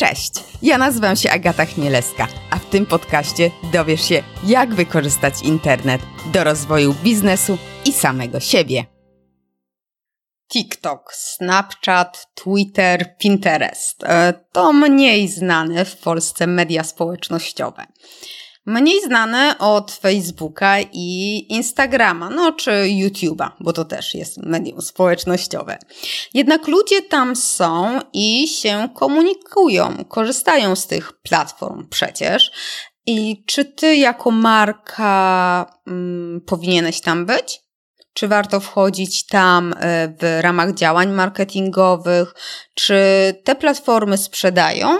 [0.00, 0.32] Cześć,
[0.62, 6.00] ja nazywam się Agata Chmielewska, a w tym podcaście dowiesz się, jak wykorzystać internet
[6.32, 8.84] do rozwoju biznesu i samego siebie.
[10.52, 17.86] TikTok, Snapchat, Twitter, Pinterest e, to mniej znane w Polsce media społecznościowe.
[18.68, 25.78] Mniej znane od Facebooka i Instagrama, no czy YouTube'a, bo to też jest medium społecznościowe.
[26.34, 32.50] Jednak ludzie tam są i się komunikują, korzystają z tych platform przecież.
[33.06, 37.60] I czy ty jako marka mm, powinieneś tam być?
[38.12, 42.34] Czy warto wchodzić tam e, w ramach działań marketingowych?
[42.74, 43.00] Czy
[43.44, 44.98] te platformy sprzedają?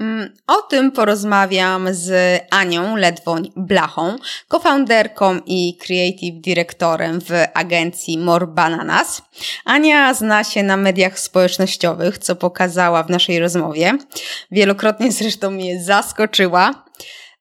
[0.00, 4.16] Mm, o tym porozmawiam z Anią Ledwoń-Blachą,
[4.48, 9.22] cofounderką i creative dyrektorem w agencji More Bananas.
[9.64, 13.98] Ania zna się na mediach społecznościowych, co pokazała w naszej rozmowie.
[14.50, 16.84] Wielokrotnie zresztą mnie zaskoczyła,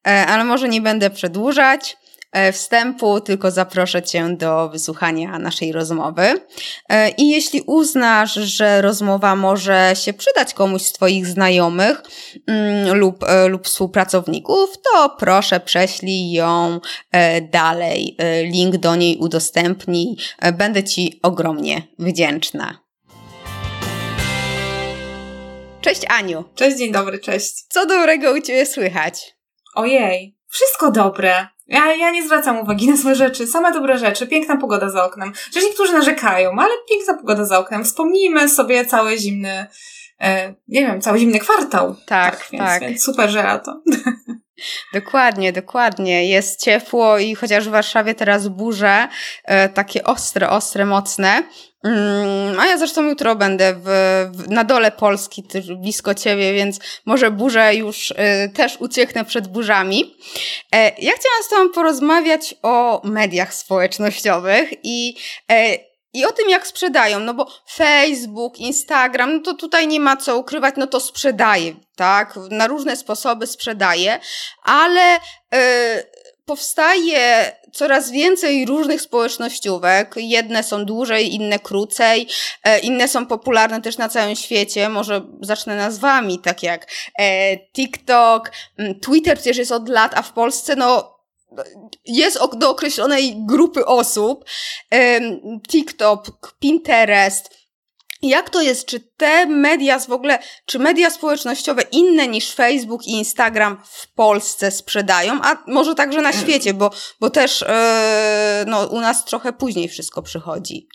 [0.07, 1.97] e, ale może nie będę przedłużać.
[2.31, 6.41] E, wstępu, tylko zaproszę Cię do wysłuchania naszej rozmowy.
[6.89, 12.01] E, I jeśli uznasz, że rozmowa może się przydać komuś z Twoich znajomych
[12.47, 16.79] mm, lub, e, lub współpracowników, to proszę prześlij ją
[17.51, 18.17] dalej.
[18.43, 20.17] Link do niej udostępnij.
[20.53, 22.79] Będę Ci ogromnie wdzięczna.
[25.81, 26.43] Cześć Aniu.
[26.55, 27.65] Cześć, dzień dobry, cześć.
[27.69, 29.35] Co dobrego u Ciebie słychać?
[29.75, 31.56] Ojej, wszystko dobre.
[31.67, 35.31] Ja, ja nie zwracam uwagi na złe rzeczy, same dobre rzeczy, piękna pogoda za oknem.
[35.33, 37.83] Przecież niektórzy narzekają, ale piękna pogoda za oknem.
[37.83, 39.67] Wspomnijmy sobie cały zimny,
[40.67, 41.95] nie wiem, cały zimny kwartał.
[42.05, 42.47] Tak, tak.
[42.51, 42.81] Więc, tak.
[42.81, 43.81] więc super, że lato.
[44.93, 46.29] Dokładnie, dokładnie.
[46.29, 49.07] Jest ciepło i chociaż w Warszawie teraz burze,
[49.43, 51.43] e, takie ostre, ostre, mocne,
[51.83, 53.85] Mm, a ja zresztą jutro będę w,
[54.33, 55.43] w, na dole Polski,
[55.77, 58.15] blisko ciebie, więc może burzę już y,
[58.53, 60.15] też ucieknę przed burzami.
[60.71, 65.15] E, ja chciałam z tobą porozmawiać o mediach społecznościowych i
[65.51, 65.77] e,
[66.13, 70.37] i o tym, jak sprzedają, no bo Facebook, Instagram, no to tutaj nie ma co
[70.37, 72.35] ukrywać, no to sprzedaje, tak?
[72.51, 74.19] Na różne sposoby sprzedaje,
[74.63, 75.19] ale
[75.51, 75.59] yy,
[76.47, 80.15] powstaje coraz więcej różnych społecznościówek.
[80.17, 82.27] Jedne są dłużej, inne krócej,
[82.63, 84.89] e, inne są popularne też na całym świecie.
[84.89, 86.87] Może zacznę nazwami, tak jak
[87.19, 88.51] e, TikTok,
[89.01, 91.16] Twitter przecież jest od lat, a w Polsce no
[92.05, 94.45] jest do określonej grupy osób.
[95.69, 97.57] TikTok, Pinterest,
[98.21, 98.85] jak to jest?
[98.85, 104.71] Czy te media w ogóle, czy media społecznościowe inne niż Facebook i Instagram w Polsce
[104.71, 107.67] sprzedają, a może także na świecie, bo, bo też yy,
[108.67, 110.87] no, u nas trochę później wszystko przychodzi?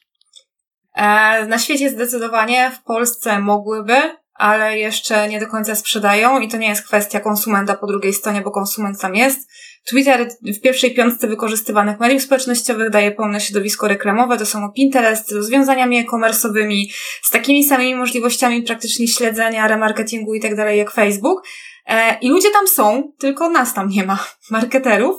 [0.95, 6.57] E, na świecie zdecydowanie, w Polsce mogłyby, ale jeszcze nie do końca sprzedają i to
[6.57, 9.51] nie jest kwestia konsumenta po drugiej stronie, bo konsument tam jest.
[9.85, 15.33] Twitter w pierwszej piątce wykorzystywanych mediów społecznościowych daje pełne środowisko reklamowe, to są Pinterest z
[15.33, 16.85] rozwiązaniami e-commerce'owymi,
[17.23, 21.43] z takimi samymi możliwościami praktycznie śledzenia, remarketingu i tak dalej jak Facebook.
[21.87, 25.17] E, I ludzie tam są, tylko nas tam nie ma, marketerów,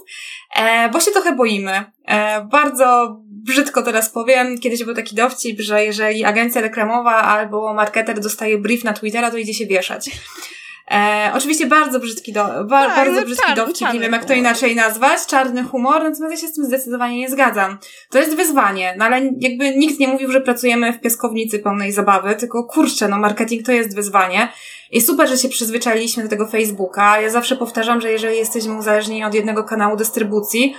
[0.56, 1.84] e, bo się trochę boimy.
[2.08, 8.20] E, bardzo brzydko teraz powiem, kiedyś był taki dowcip, że jeżeli agencja reklamowa albo marketer
[8.20, 10.10] dostaje brief na Twittera, to idzie się wieszać.
[10.92, 14.34] E, oczywiście bardzo brzydki, do, ba, tak, bardzo brzydki czarny, dowcip, nie wiem jak to
[14.34, 17.78] inaczej nazwać, czarny humor, natomiast ja się z tym zdecydowanie nie zgadzam.
[18.10, 22.36] To jest wyzwanie, no ale jakby nikt nie mówił, że pracujemy w piaskownicy pełnej zabawy,
[22.36, 24.50] tylko kurczę, no marketing to jest wyzwanie.
[24.92, 27.22] I super, że się przyzwyczailiśmy do tego Facebooka.
[27.22, 30.76] Ja zawsze powtarzam, że jeżeli jesteśmy uzależnieni od jednego kanału dystrybucji,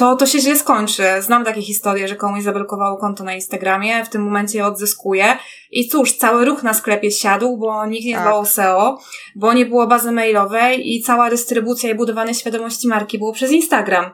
[0.00, 1.02] to to się źle skończy.
[1.20, 5.24] Znam takie historie, że komuś zablokowało konto na Instagramie, w tym momencie je odzyskuje
[5.70, 8.42] i cóż, cały ruch na sklepie siadł, bo nikt nie dbał tak.
[8.42, 8.98] o SEO,
[9.36, 14.10] bo nie było bazy mailowej i cała dystrybucja i budowanie świadomości marki było przez Instagram.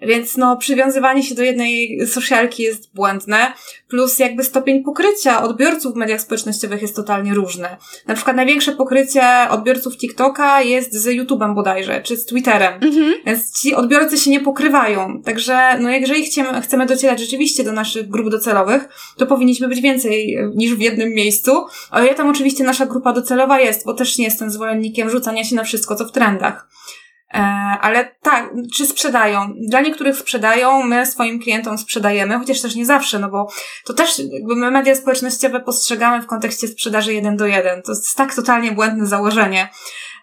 [0.00, 3.52] Więc no, przywiązywanie się do jednej socialki jest błędne,
[3.88, 7.68] plus jakby stopień pokrycia odbiorców w mediach społecznościowych jest totalnie różny.
[8.06, 12.74] Na przykład największe pokrycie odbiorców TikToka jest z YouTube'em bodajże, czy z Twitterem.
[12.74, 13.14] Mhm.
[13.26, 15.22] Więc ci odbiorcy się nie pokrywają.
[15.22, 20.38] Także, no, jeżeli chcemy, chcemy docierać rzeczywiście do naszych grup docelowych, to powinniśmy być więcej
[20.54, 21.66] niż w jednym miejscu.
[21.90, 25.56] Ale ja tam oczywiście nasza grupa docelowa jest, bo też nie jestem zwolennikiem rzucania się
[25.56, 26.68] na wszystko, co w trendach.
[27.34, 27.38] E,
[27.80, 29.52] ale tak, czy sprzedają?
[29.68, 33.48] Dla niektórych sprzedają, my swoim klientom sprzedajemy, chociaż też nie zawsze, no bo
[33.84, 37.82] to też jakby my media społecznościowe postrzegamy w kontekście sprzedaży jeden do jeden.
[37.82, 39.68] To jest tak totalnie błędne założenie.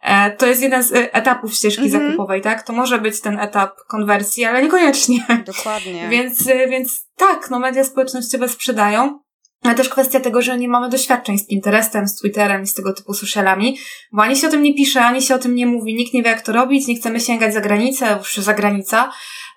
[0.01, 1.91] E, to jest jeden z e, etapów ścieżki -hmm.
[1.91, 2.63] zakupowej, tak?
[2.63, 5.25] To może być ten etap konwersji, ale niekoniecznie.
[5.45, 6.07] Dokładnie.
[6.13, 9.24] więc, więc tak, no media społecznościowe sprzedają.
[9.65, 12.93] Ale też kwestia tego, że nie mamy doświadczeń z Pinterestem, z Twitterem i z tego
[12.93, 13.77] typu socialami,
[14.11, 16.23] bo ani się o tym nie pisze, ani się o tym nie mówi, nikt nie
[16.23, 19.11] wie jak to robić, nie chcemy sięgać za granicę, już za granica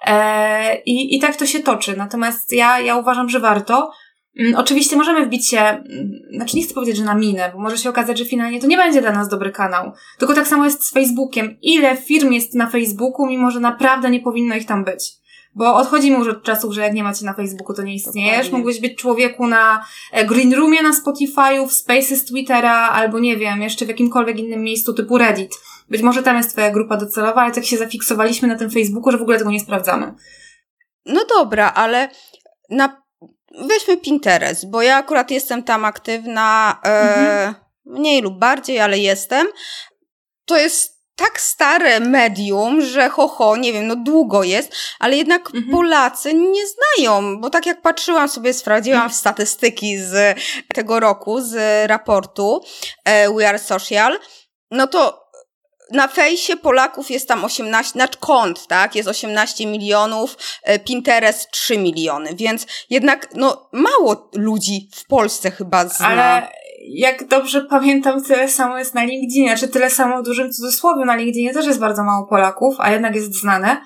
[0.06, 1.96] e, i, i tak to się toczy.
[1.96, 3.90] Natomiast ja, ja uważam, że warto.
[4.38, 7.78] Mm, oczywiście możemy wbić się, mm, znaczy nie chcę powiedzieć, że na minę, bo może
[7.78, 9.92] się okazać, że finalnie to nie będzie dla nas dobry kanał.
[10.18, 11.56] Tylko tak samo jest z Facebookiem.
[11.62, 15.17] Ile firm jest na Facebooku, mimo że naprawdę nie powinno ich tam być?
[15.54, 18.36] Bo odchodzimy już od czasów, że jak nie macie na Facebooku, to nie istniejesz.
[18.36, 18.58] Dokładnie.
[18.58, 23.62] Mógłbyś być człowieku na e, Green Roomie na Spotify'u, w Spaces Twittera, albo nie wiem,
[23.62, 25.54] jeszcze w jakimkolwiek innym miejscu typu Reddit.
[25.88, 29.18] Być może tam jest twoja grupa docelowa, ale tak się zafiksowaliśmy na tym Facebooku, że
[29.18, 30.14] w ogóle tego nie sprawdzamy.
[31.06, 32.08] No dobra, ale
[32.70, 33.02] na...
[33.68, 37.54] weźmy Pinterest, bo ja akurat jestem tam aktywna, e, mhm.
[37.84, 39.46] mniej lub bardziej, ale jestem.
[40.44, 45.46] To jest tak stare medium, że ho, ho, nie wiem, no długo jest, ale jednak
[45.46, 45.70] mhm.
[45.70, 49.14] Polacy nie znają, bo tak jak patrzyłam sobie, sprawdziłam mhm.
[49.14, 50.38] statystyki z
[50.74, 52.64] tego roku, z raportu
[53.04, 54.18] e, We Are Social,
[54.70, 55.28] no to
[55.92, 61.78] na fejsie Polaków jest tam 18, znaczy kont, tak, jest 18 milionów, e, Pinterest 3
[61.78, 66.08] miliony, więc jednak, no, mało ludzi w Polsce chyba zna.
[66.08, 66.48] Ale
[66.86, 71.16] jak dobrze pamiętam, tyle samo jest na LinkedInie, czy tyle samo w dużym cudzysłowie na
[71.16, 73.76] LinkedInie też jest bardzo mało Polaków, a jednak jest znane.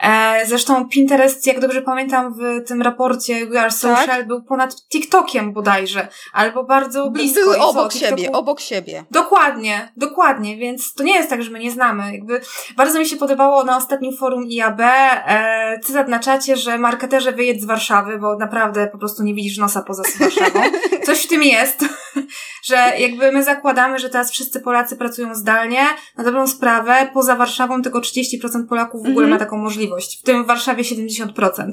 [0.00, 4.26] E, zresztą Pinterest, jak dobrze pamiętam, w tym raporcie We Are Social tak?
[4.26, 7.40] był ponad TikTokiem bodajże, albo bardzo blisko.
[7.40, 9.04] Były obok co, siebie, obok siebie.
[9.10, 12.12] Dokładnie, dokładnie, więc to nie jest tak, że my nie znamy.
[12.12, 12.40] Jakby
[12.76, 17.62] bardzo mi się podobało na ostatnim forum IAB e, cytat na czacie, że marketerze wyjedź
[17.62, 20.60] z Warszawy, bo naprawdę po prostu nie widzisz nosa poza Warszawą.
[21.06, 21.84] Coś w tym jest,
[22.68, 25.86] że jakby my zakładamy, że teraz wszyscy Polacy pracują zdalnie,
[26.16, 29.30] na dobrą sprawę, poza Warszawą tylko 30% Polaków w ogóle -hmm.
[29.30, 31.70] ma taką możliwość, w tym w Warszawie 70%.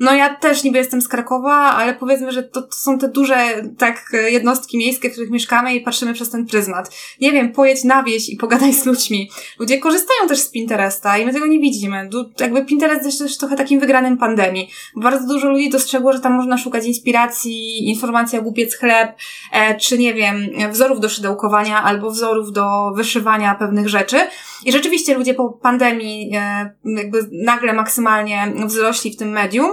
[0.00, 3.36] No ja też niby jestem z Krakowa, ale powiedzmy, że to, to, są te duże
[3.78, 6.90] tak jednostki miejskie, w których mieszkamy i patrzymy przez ten pryzmat.
[7.20, 9.30] Nie wiem, pojedź na wieś i pogadaj z ludźmi.
[9.58, 12.08] Ludzie korzystają też z Pinteresta i my tego nie widzimy.
[12.08, 14.70] Du jakby Pinterest jest też trochę takim wygranym pandemii.
[14.96, 19.16] Bardzo dużo ludzi dostrzegło, że tam można szukać inspiracji, informacji o głupiec chleb,
[19.52, 24.16] e, czy nie wiem, wzorów do szydełkowania albo wzorów do wyszywania pewnych rzeczy.
[24.64, 29.70] I rzeczywiście ludzie po pandemii e, jakby nagle maksymalnie wzrośli w tym medium.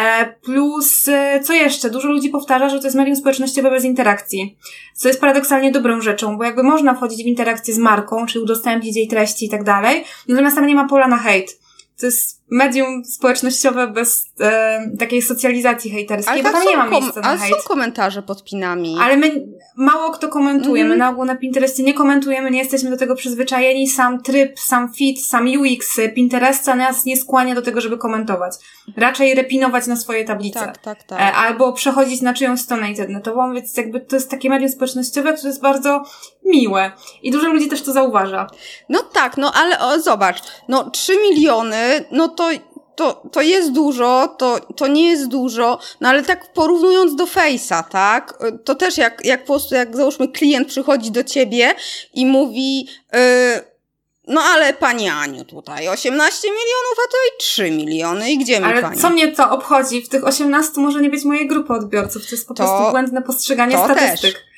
[0.00, 1.90] E, plus, e, co jeszcze?
[1.90, 4.58] Dużo ludzi powtarza, że to jest medium społecznościowe bez interakcji.
[4.94, 8.96] Co jest paradoksalnie dobrą rzeczą, bo jakby można wchodzić w interakcję z marką, czy udostępnić
[8.96, 11.60] jej treści i tak dalej, natomiast tam nie ma pola na hejt.
[12.00, 17.20] To jest medium społecznościowe bez e, takiej socjalizacji hejterskiej, ale bo tam nie ma miejsca
[17.20, 17.56] na ale hejt.
[17.56, 18.96] są komentarze pod pinami.
[19.00, 20.82] Ale my mało kto komentuje.
[20.82, 20.92] Mm.
[20.92, 23.88] My na ogół na Pinterestie nie komentujemy, nie jesteśmy do tego przyzwyczajeni.
[23.88, 28.54] Sam tryb, sam fit, sam UX Pinteresta nas nie skłania do tego, żeby komentować.
[28.96, 30.60] Raczej repinować na swoje tablice.
[30.60, 31.20] Tak, tak, tak.
[31.20, 35.48] E, albo przechodzić na czyjąś stronę internetową, więc jakby to jest takie medium społecznościowe, które
[35.48, 36.04] jest bardzo
[36.44, 36.92] miłe.
[37.22, 38.46] I dużo ludzi też to zauważa.
[38.88, 42.39] No tak, no ale o, zobacz, no 3 miliony, no to
[43.00, 47.84] to, to jest dużo, to, to nie jest dużo, no ale tak porównując do Face'a,
[47.84, 51.74] tak, to też jak, jak po prostu, jak załóżmy klient przychodzi do ciebie
[52.14, 53.18] i mówi, yy,
[54.28, 58.82] no ale pani Aniu tutaj 18 milionów, a tutaj 3 miliony i gdzie mi ale
[58.82, 59.00] pani?
[59.00, 60.02] co mnie to obchodzi?
[60.02, 63.22] W tych 18 może nie być mojej grupy odbiorców, to jest po to, prostu błędne
[63.22, 64.34] postrzeganie statystyk.
[64.34, 64.49] Też.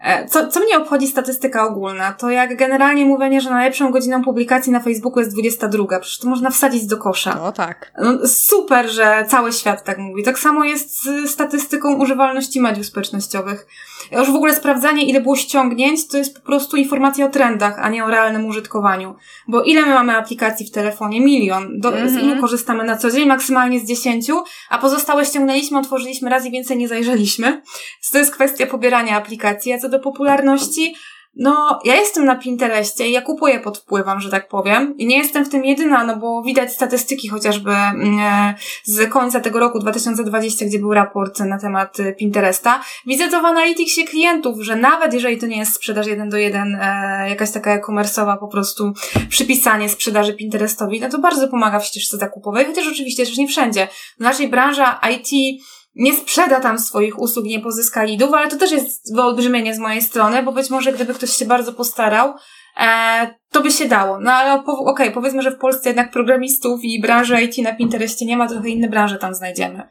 [0.00, 2.12] E, co, co mnie obchodzi statystyka ogólna?
[2.12, 6.00] To jak generalnie mówienie, że najlepszą godziną publikacji na Facebooku jest 22.
[6.00, 7.34] Przecież to można wsadzić do kosza.
[7.34, 7.92] No tak.
[7.98, 10.22] No, super, że cały świat tak mówi.
[10.22, 13.66] Tak samo jest z statystyką używalności mediów społecznościowych.
[14.12, 17.88] Już w ogóle sprawdzanie, ile było ściągnięć, to jest po prostu informacja o trendach, a
[17.88, 19.14] nie o realnym użytkowaniu.
[19.48, 21.20] Bo ile my mamy aplikacji w telefonie?
[21.20, 21.80] Milion.
[21.80, 22.10] Do, mm -hmm.
[22.10, 23.28] Z ilu korzystamy na co dzień?
[23.28, 27.62] Maksymalnie z dziesięciu, a pozostałe ściągnęliśmy, otworzyliśmy raz i więcej nie zajrzeliśmy.
[28.12, 29.72] To jest kwestia pobierania aplikacji.
[29.72, 30.94] A co do popularności,
[31.36, 34.94] no, ja jestem na Pinterestie ja kupuję pod wpływem, że tak powiem.
[34.98, 39.40] I nie jestem w tym jedyna, no bo widać statystyki chociażby mm, e, z końca
[39.40, 42.80] tego roku 2020, gdzie był raport na temat e, Pinteresta.
[43.06, 46.74] Widzę to w analityksie klientów, że nawet jeżeli to nie jest sprzedaż jeden do jeden,
[46.74, 48.92] e, jakaś taka e-commerce'owa po prostu
[49.28, 53.88] przypisanie sprzedaży Pinterestowi, no to bardzo pomaga w ścieżce zakupowej, chociaż oczywiście też nie wszędzie.
[54.18, 55.60] W naszej branża IT
[55.96, 60.02] nie sprzeda tam swoich usług, nie pozyska lidów, ale to też jest wyolbrzymienie z mojej
[60.02, 62.34] strony, bo być może gdyby ktoś się bardzo postarał,
[62.80, 64.20] e, to by się dało.
[64.20, 68.26] No ale okej, okay, powiedzmy, że w Polsce jednak programistów i branży IT na Pinterestie
[68.26, 69.82] nie ma, trochę inne branże tam znajdziemy.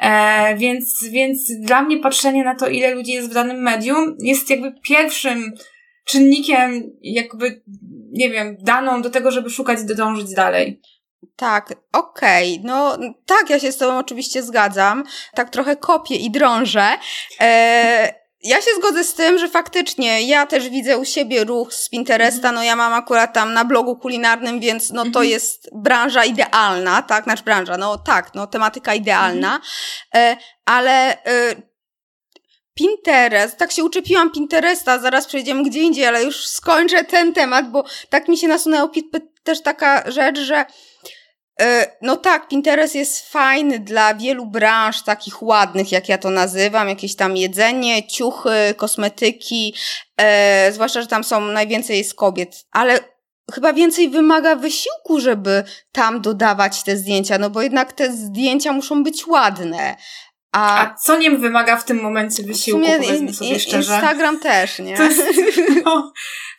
[0.00, 4.50] E, więc, więc dla mnie patrzenie na to, ile ludzi jest w danym medium, jest
[4.50, 5.52] jakby pierwszym
[6.04, 7.62] czynnikiem, jakby,
[8.12, 10.80] nie wiem, daną do tego, żeby szukać, dążyć dalej.
[11.36, 12.52] Tak, okej.
[12.52, 12.64] Okay.
[12.64, 15.04] No tak, ja się z tobą oczywiście zgadzam.
[15.34, 16.88] Tak trochę kopię i drążę.
[17.40, 21.88] E, ja się zgodzę z tym, że faktycznie ja też widzę u siebie ruch z
[21.88, 22.48] Pinteresta.
[22.48, 22.54] Mhm.
[22.54, 25.28] No ja mam akurat tam na blogu kulinarnym, więc no to mhm.
[25.28, 27.26] jest branża idealna, tak?
[27.26, 29.60] Nasz branża, no tak, no tematyka idealna.
[30.14, 31.54] E, ale e,
[32.74, 37.84] Pinterest, tak się uczepiłam Pinteresta, zaraz przejdziemy gdzie indziej, ale już skończę ten temat, bo
[38.08, 38.88] tak mi się nasunęło
[39.42, 40.64] też taka rzecz, że
[41.60, 46.88] E, no tak, Pinterest jest fajny dla wielu branż takich ładnych, jak ja to nazywam,
[46.88, 49.74] jakieś tam jedzenie, ciuchy, kosmetyki,
[50.16, 52.98] e, zwłaszcza, że tam są najwięcej jest kobiet, ale
[53.54, 59.02] chyba więcej wymaga wysiłku, żeby tam dodawać te zdjęcia, no bo jednak te zdjęcia muszą
[59.02, 59.96] być ładne.
[60.52, 63.94] A, A co nie wymaga w tym momencie wysiłku, powiedzmy sobie szczerze?
[63.94, 64.92] Instagram też, nie?
[64.92, 65.22] Jest,
[65.84, 66.12] no,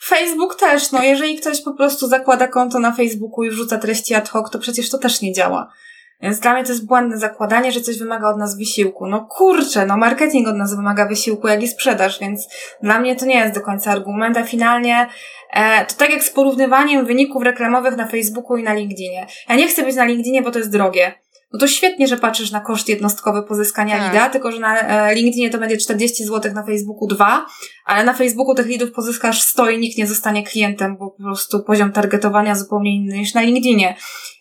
[0.04, 4.30] Facebook też, no jeżeli ktoś po prostu zakłada konto na Facebooku i wrzuca treści ad
[4.30, 5.74] hoc, to przecież to też nie działa.
[6.22, 9.08] Więc dla mnie to jest błędne zakładanie, że coś wymaga od nas wysiłku.
[9.08, 12.48] No kurczę, no marketing od nas wymaga wysiłku, jak i sprzedaż, więc
[12.84, 15.08] dla mnie to nie jest do końca argument, a finalnie
[15.54, 19.28] e, to tak jak z porównywaniem wyników reklamowych na Facebooku i na LinkedInie.
[19.50, 21.23] Ja nie chcę być na LinkedInie, bo to jest drogie
[21.54, 24.14] no to świetnie, że patrzysz na koszt jednostkowy pozyskania tak.
[24.14, 27.46] lida, tylko że na e, LinkedInie to będzie 40 zł, na Facebooku 2,
[27.86, 31.64] ale na Facebooku tych lidów pozyskasz 100 i nikt nie zostanie klientem, bo po prostu
[31.64, 33.96] poziom targetowania zupełnie inny niż na LinkedInie.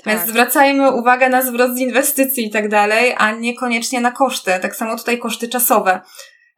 [0.05, 0.15] Tak.
[0.15, 4.53] Więc zwracajmy uwagę na zwrot z inwestycji i tak dalej, a niekoniecznie na koszty.
[4.63, 6.01] Tak samo tutaj koszty czasowe.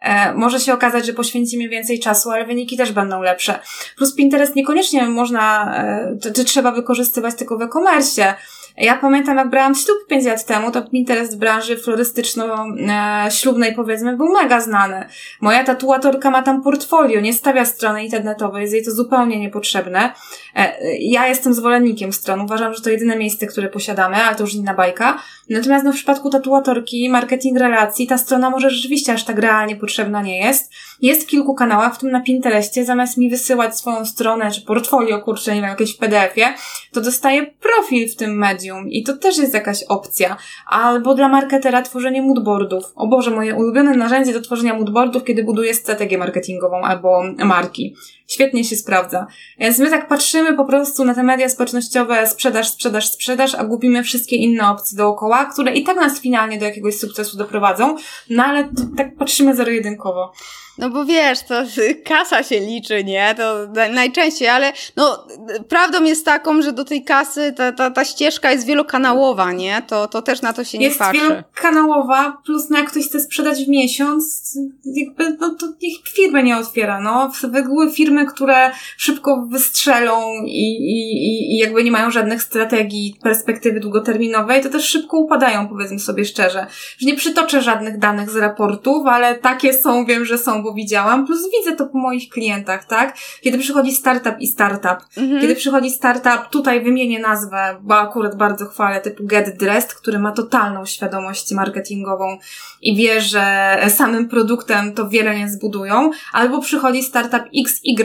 [0.00, 3.58] E, może się okazać, że poświęcimy więcej czasu, ale wyniki też będą lepsze.
[3.96, 5.74] Plus Pinterest niekoniecznie można,
[6.22, 8.34] e, czy trzeba wykorzystywać tylko w e-commerce.
[8.76, 14.28] Ja pamiętam, jak brałam ślub 5 lat temu, to Pinterest w branży florystyczno-ślubnej powiedzmy był
[14.28, 15.08] mega znany.
[15.40, 20.12] Moja tatuatorka ma tam portfolio, nie stawia strony internetowej, jest jej to zupełnie niepotrzebne.
[20.56, 24.54] E, ja jestem zwolennikiem stron, uważam, że to jedyne miejsce, które posiadamy, ale to już
[24.54, 25.18] inna bajka.
[25.50, 30.22] Natomiast no, w przypadku tatuatorki, marketing relacji, ta strona może rzeczywiście aż tak realnie potrzebna
[30.22, 30.72] nie jest.
[31.02, 35.20] Jest w kilku kanałach, w tym na Pinterestie, zamiast mi wysyłać swoją stronę, czy portfolio,
[35.20, 36.54] kurczę, nie wiem, jakieś PDF-ie,
[36.92, 40.36] to dostaję profil w tym medium i to też jest jakaś opcja.
[40.66, 42.92] Albo dla marketera tworzenie moodboardów.
[42.96, 47.96] O Boże, moje ulubione narzędzie do tworzenia moodboardów, kiedy buduję strategię marketingową albo marki.
[48.26, 49.26] Świetnie się sprawdza.
[49.58, 54.02] Więc my tak patrzymy po prostu na te media społecznościowe, sprzedaż, sprzedaż, sprzedaż, a gubimy
[54.02, 57.96] wszystkie inne opcje dookoła, które i tak nas finalnie do jakiegoś sukcesu doprowadzą,
[58.30, 60.32] no ale tak patrzymy zero-jedynkowo.
[60.78, 61.54] No bo wiesz, to
[62.10, 63.34] kasa się liczy, nie?
[63.36, 65.26] To najczęściej, ale no
[65.68, 69.82] prawdą jest taką, że do tej kasy ta, ta, ta ścieżka jest wielokanałowa, nie?
[69.86, 71.16] To, to też na to się jest nie patrzy.
[71.16, 74.54] Jest wielokanałowa, plus no jak ktoś chce sprzedać w miesiąc,
[74.84, 77.32] jakby, no to niech firmy nie otwiera, no.
[77.48, 84.62] Były firmy, które szybko wystrzelą i, i, i jakby nie mają żadnych strategii, perspektywy długoterminowej,
[84.62, 86.66] to też szybko upadają, powiedzmy sobie szczerze.
[86.98, 91.26] Że nie przytoczę żadnych danych z raportów, ale takie są, wiem, że są bo widziałam,
[91.26, 93.16] plus widzę to po moich klientach, tak?
[93.40, 95.40] Kiedy przychodzi startup i startup, mhm.
[95.40, 100.32] kiedy przychodzi startup, tutaj wymienię nazwę, bo akurat bardzo chwalę, typu Get Dressed, który ma
[100.32, 102.38] totalną świadomość marketingową
[102.82, 107.42] i wie, że samym produktem to wiele nie zbudują, albo przychodzi startup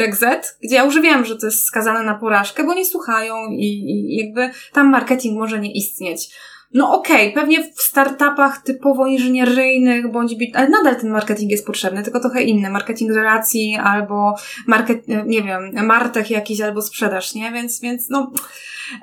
[0.05, 3.65] XYZ, gdzie ja już wiem, że to jest skazane na porażkę, bo nie słuchają i,
[3.65, 6.29] i jakby tam marketing może nie istnieć.
[6.73, 12.03] No okej, okay, pewnie w startupach typowo inżynieryjnych, bądź, ale nadal ten marketing jest potrzebny,
[12.03, 12.69] tylko trochę inny.
[12.69, 14.35] Marketing relacji albo
[14.67, 17.51] market, nie wiem, martech jakiś albo sprzedaż, nie?
[17.51, 18.31] Więc, więc no,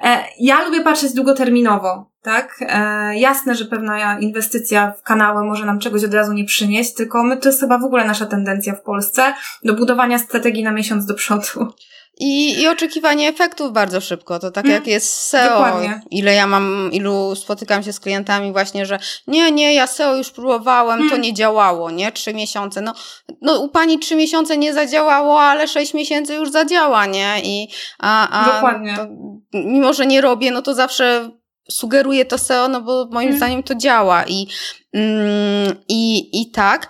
[0.02, 2.58] e, ja lubię patrzeć długoterminowo, tak?
[2.60, 7.22] E, jasne, że pewna inwestycja w kanały może nam czegoś od razu nie przynieść, tylko
[7.22, 11.06] my, to jest chyba w ogóle nasza tendencja w Polsce do budowania strategii na miesiąc
[11.06, 11.72] do przodu.
[12.18, 14.38] I, I oczekiwanie efektów bardzo szybko.
[14.38, 15.48] To tak mm, jak jest SEO.
[15.48, 16.00] Dokładnie.
[16.10, 20.30] Ile ja mam, ilu spotykam się z klientami właśnie, że nie, nie, ja SEO już
[20.30, 21.10] próbowałem, mm.
[21.10, 22.12] to nie działało, nie?
[22.12, 22.80] Trzy miesiące.
[22.80, 22.94] No,
[23.42, 27.40] no u pani trzy miesiące nie zadziałało, ale sześć miesięcy już zadziała, nie?
[27.44, 27.68] I,
[27.98, 28.96] a, a Dokładnie.
[28.96, 29.06] To,
[29.52, 31.30] mimo, że nie robię, no to zawsze
[31.70, 33.38] sugeruję to SEO, no bo moim mm.
[33.38, 34.46] zdaniem to działa i,
[34.92, 36.88] mm, i, i tak,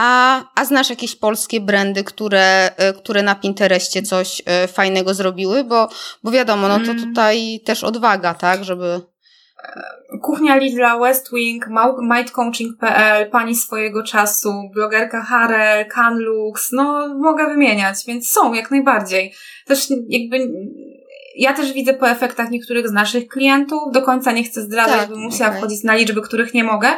[0.00, 5.64] a, a znasz jakieś polskie brandy, które, e, które na Pinterestie coś e, fajnego zrobiły?
[5.64, 5.88] Bo,
[6.22, 7.04] bo wiadomo, no to mm.
[7.04, 9.00] tutaj też odwaga, tak, żeby...
[10.22, 11.66] Kuchnia Lidla, West Wing,
[12.00, 19.34] mindcoaching.pl, pani swojego czasu, blogerka Harel, Canlux, no mogę wymieniać, więc są jak najbardziej.
[19.66, 20.52] Też jakby
[21.36, 25.08] ja też widzę po efektach niektórych z naszych klientów, do końca nie chcę zdradzać, tak,
[25.08, 25.60] bym musiała okay.
[25.60, 26.88] wchodzić na liczby, których nie mogę,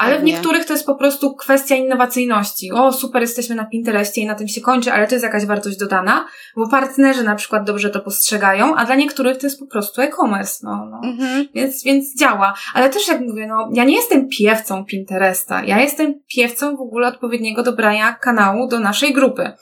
[0.00, 2.72] Ale w niektórych to jest po prostu kwestia innowacyjności.
[2.72, 5.76] O, super, jesteśmy na Pinterestie i na tym się kończy, ale to jest jakaś wartość
[5.76, 6.26] dodana,
[6.56, 10.60] bo partnerzy na przykład dobrze to postrzegają, a dla niektórych to jest po prostu e-commerce,
[10.62, 11.08] no, no.
[11.08, 11.46] Mhm.
[11.54, 12.54] Więc, więc działa.
[12.74, 15.64] Ale też jak mówię, no, ja nie jestem piewcą Pinteresta.
[15.64, 19.52] Ja jestem piewcą w ogóle odpowiedniego dobrania kanału do naszej grupy,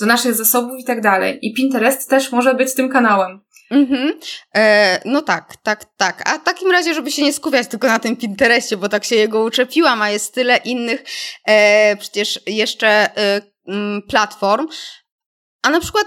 [0.00, 1.38] do naszych zasobów i tak dalej.
[1.42, 3.40] I Pinterest też może być tym kanałem.
[3.70, 4.20] Mhm.
[4.56, 6.28] E, no tak, tak, tak.
[6.28, 9.16] A w takim razie, żeby się nie skupiać tylko na tym Pinterestie, bo tak się
[9.16, 11.04] jego uczepiłam, a jest tyle innych
[11.46, 13.40] e, przecież jeszcze e,
[14.08, 14.68] platform.
[15.62, 16.06] A na przykład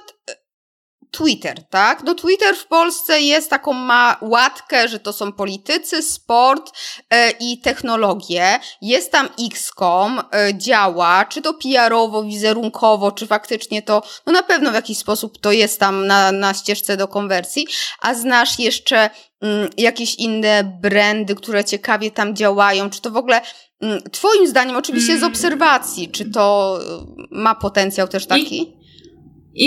[1.13, 2.03] Twitter, tak?
[2.03, 6.71] No Twitter w Polsce jest taką ma łatkę, że to są politycy, sport
[7.09, 8.59] e, i technologie.
[8.81, 14.71] Jest tam XCOM, e, działa, czy to PR-owo, wizerunkowo, czy faktycznie to, no na pewno
[14.71, 17.67] w jakiś sposób to jest tam na, na ścieżce do konwersji.
[17.99, 19.09] A znasz jeszcze
[19.41, 23.41] mm, jakieś inne brandy, które ciekawie tam działają, czy to w ogóle
[23.81, 25.31] mm, Twoim zdaniem, oczywiście z mm.
[25.31, 28.82] obserwacji, czy to e, ma potencjał też taki?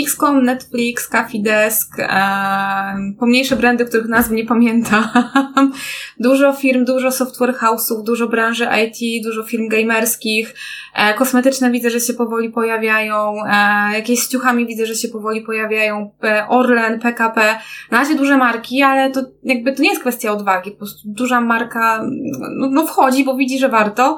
[0.05, 5.07] XCOM, Netflix, Coffee Desk, e, pomniejsze brandy, których nazw nie pamiętam.
[6.19, 10.55] dużo firm, dużo software house'ów, dużo branży IT, dużo firm gamerskich.
[10.97, 13.33] E, kosmetyczne widzę, że się powoli pojawiają.
[13.45, 16.11] E, jakieś z ciuchami widzę, że się powoli pojawiają.
[16.23, 17.59] E, Orlen, PKP.
[17.91, 20.71] Na razie duże marki, ale to jakby to nie jest kwestia odwagi.
[20.71, 22.03] Po prostu duża marka
[22.57, 24.17] no, no wchodzi, bo widzi, że warto.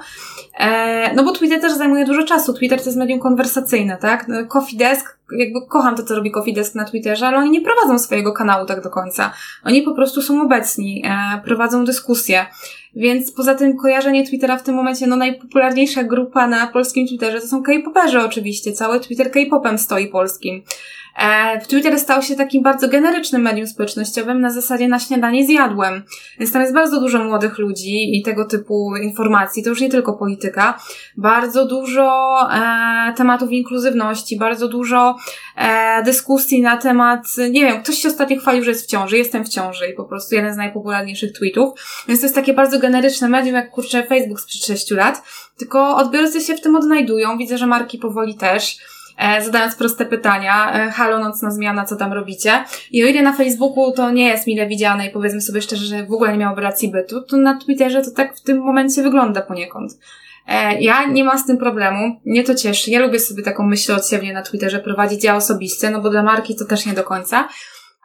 [1.15, 2.53] No bo Twitter też zajmuje dużo czasu.
[2.53, 4.27] Twitter to jest medium konwersacyjne, tak?
[4.27, 7.61] No, Coffee Desk, jakby kocham to, co robi Coffee Desk na Twitterze, ale oni nie
[7.61, 9.31] prowadzą swojego kanału tak do końca.
[9.63, 11.03] Oni po prostu są obecni,
[11.43, 12.45] prowadzą dyskusje.
[12.95, 17.47] Więc poza tym kojarzenie Twittera w tym momencie, no najpopularniejsza grupa na polskim Twitterze to
[17.47, 18.71] są K-poperzy oczywiście.
[18.71, 20.63] Cały Twitter K-popem stoi polskim.
[21.19, 26.03] E, Twitter stał się takim bardzo generycznym medium społecznościowym na zasadzie na śniadanie zjadłem.
[26.39, 29.63] Więc tam jest bardzo dużo młodych ludzi i tego typu informacji.
[29.63, 30.79] To już nie tylko polityka.
[31.17, 35.15] Bardzo dużo e, tematów inkluzywności, bardzo dużo
[35.57, 39.17] e, dyskusji na temat, nie wiem, ktoś się ostatnio chwalił, że jest w ciąży.
[39.17, 41.79] Jestem w ciąży i po prostu jeden z najpopularniejszych tweetów.
[42.07, 45.23] Więc to jest takie bardzo generyczne medium, jak kurczę Facebook sprzed 6 lat.
[45.57, 47.37] Tylko odbiorcy się w tym odnajdują.
[47.37, 48.77] Widzę, że marki powoli też
[49.41, 50.73] zadając proste pytania.
[50.73, 52.63] E, halo, nocna zmiana, co tam robicie?
[52.91, 56.05] I o ile na Facebooku to nie jest mile widziane i powiedzmy sobie szczerze, że
[56.05, 59.41] w ogóle nie miałoby racji bytu, to na Twitterze to tak w tym momencie wygląda
[59.41, 59.91] poniekąd.
[60.47, 62.91] E, ja nie mam z tym problemu, mnie to cieszy.
[62.91, 66.23] Ja lubię sobie taką myśl od siebie na Twitterze prowadzić ja osobiście, no bo dla
[66.23, 67.47] marki to też nie do końca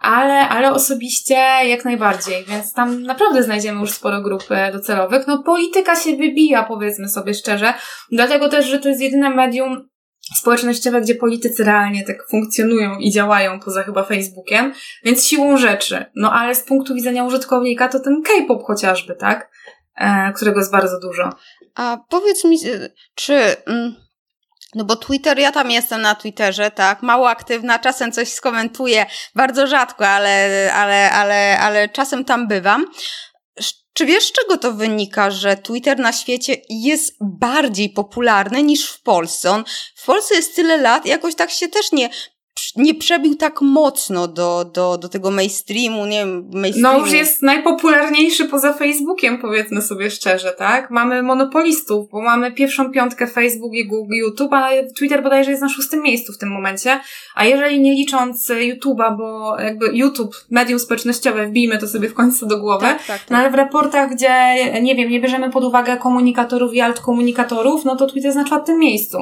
[0.05, 1.35] ale, ale osobiście
[1.65, 5.27] jak najbardziej, więc tam naprawdę znajdziemy już sporo grup e, docelowych.
[5.27, 7.75] No polityka się wybija, powiedzmy sobie szczerze,
[8.13, 9.89] dlatego też, że to jest jedyne medium
[10.37, 14.73] społecznościowe, gdzie politycy realnie tak funkcjonują i działają poza chyba Facebookiem,
[15.05, 16.05] więc siłą rzeczy.
[16.17, 19.51] No ale z punktu widzenia użytkownika to ten K-pop chociażby, tak?
[19.97, 21.31] E, którego jest bardzo dużo.
[21.75, 22.59] A powiedz mi,
[23.15, 23.35] czy...
[23.67, 24.05] Mm
[24.75, 29.67] no bo Twitter, ja tam jestem na Twitterze, tak, mało aktywna, czasem coś skomentuję, bardzo
[29.67, 32.87] rzadko, ale, ale, ale, ale czasem tam bywam.
[33.95, 39.03] Czy wiesz, z czego to wynika, że Twitter na świecie jest bardziej popularny niż w
[39.03, 39.51] Polsce?
[39.51, 42.11] On w Polsce jest tyle lat, jakoś tak się też nie
[42.77, 46.99] nie przebił tak mocno do, do, do tego mainstreamu, nie wiem, mainstreamu.
[46.99, 50.91] No już jest najpopularniejszy poza Facebookiem, powiedzmy sobie szczerze, tak?
[50.91, 55.69] Mamy monopolistów, bo mamy pierwszą piątkę Facebook i Google, YouTube, a Twitter bodajże jest na
[55.69, 57.01] szóstym miejscu w tym momencie,
[57.35, 62.47] a jeżeli nie licząc YouTube'a, bo jakby YouTube, medium społecznościowe, wbijmy to sobie w końcu
[62.47, 63.31] do głowy, tak, tak, tak.
[63.31, 67.97] no ale w raportach, gdzie, nie wiem, nie bierzemy pod uwagę komunikatorów i altkomunikatorów, no
[67.97, 69.19] to Twitter jest na czwartym miejscu.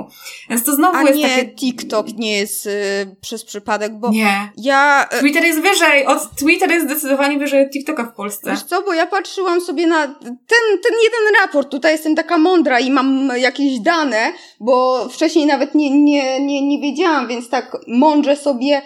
[0.50, 1.54] Więc to znowu a jest nie, takie...
[1.54, 2.66] TikTok nie jest...
[2.66, 2.72] Yy
[3.20, 4.52] przez przypadek, bo nie.
[4.56, 5.08] ja...
[5.10, 8.50] E, Twitter jest wyżej, od Twitter jest zdecydowanie wyżej od TikToka w Polsce.
[8.50, 12.80] Wiesz co, bo ja patrzyłam sobie na ten, ten jeden raport, tutaj jestem taka mądra
[12.80, 18.36] i mam jakieś dane, bo wcześniej nawet nie, nie, nie, nie wiedziałam, więc tak mądrze
[18.36, 18.82] sobie...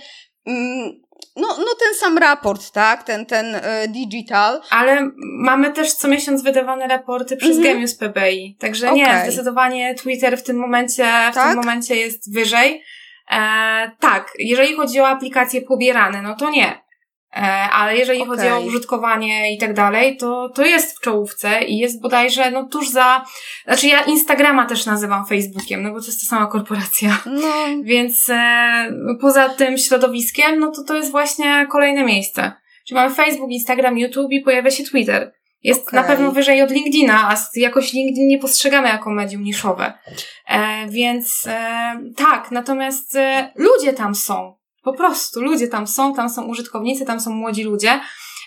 [0.47, 3.03] Mm, no, no ten sam raport, tak?
[3.03, 4.61] Ten, ten y, digital.
[4.71, 7.63] Ale mamy też co miesiąc wydawane raporty przez -hmm.
[7.63, 8.57] Gemius PBI.
[8.61, 8.99] Także okay.
[8.99, 11.49] nie, zdecydowanie Twitter w tym momencie, w tak?
[11.49, 12.83] tym momencie jest wyżej.
[13.31, 16.87] E, tak, jeżeli chodzi o aplikacje pobierane, no to nie.
[17.37, 18.37] E, ale jeżeli okay.
[18.37, 22.65] chodzi o użytkowanie i tak dalej, to, to jest w czołówce i jest bodajże no
[22.65, 23.25] tuż za,
[23.67, 27.19] znaczy ja Instagrama też nazywam Facebookiem, no bo to jest ta sama korporacja.
[27.27, 27.67] No.
[27.83, 32.53] Więc e, poza tym środowiskiem, no to to jest właśnie kolejne miejsce.
[32.87, 35.33] Czyli mamy Facebook, Instagram, YouTube i pojawia się Twitter.
[35.63, 36.01] Jest okay.
[36.01, 39.93] na pewno wyżej od LinkedIna, a jakoś LinkedIn nie postrzegamy jako medium niszowe.
[40.49, 44.57] E, więc e, tak, natomiast e, ludzie tam są.
[44.83, 48.01] Po prostu ludzie tam są, tam są użytkownicy, tam są młodzi ludzie.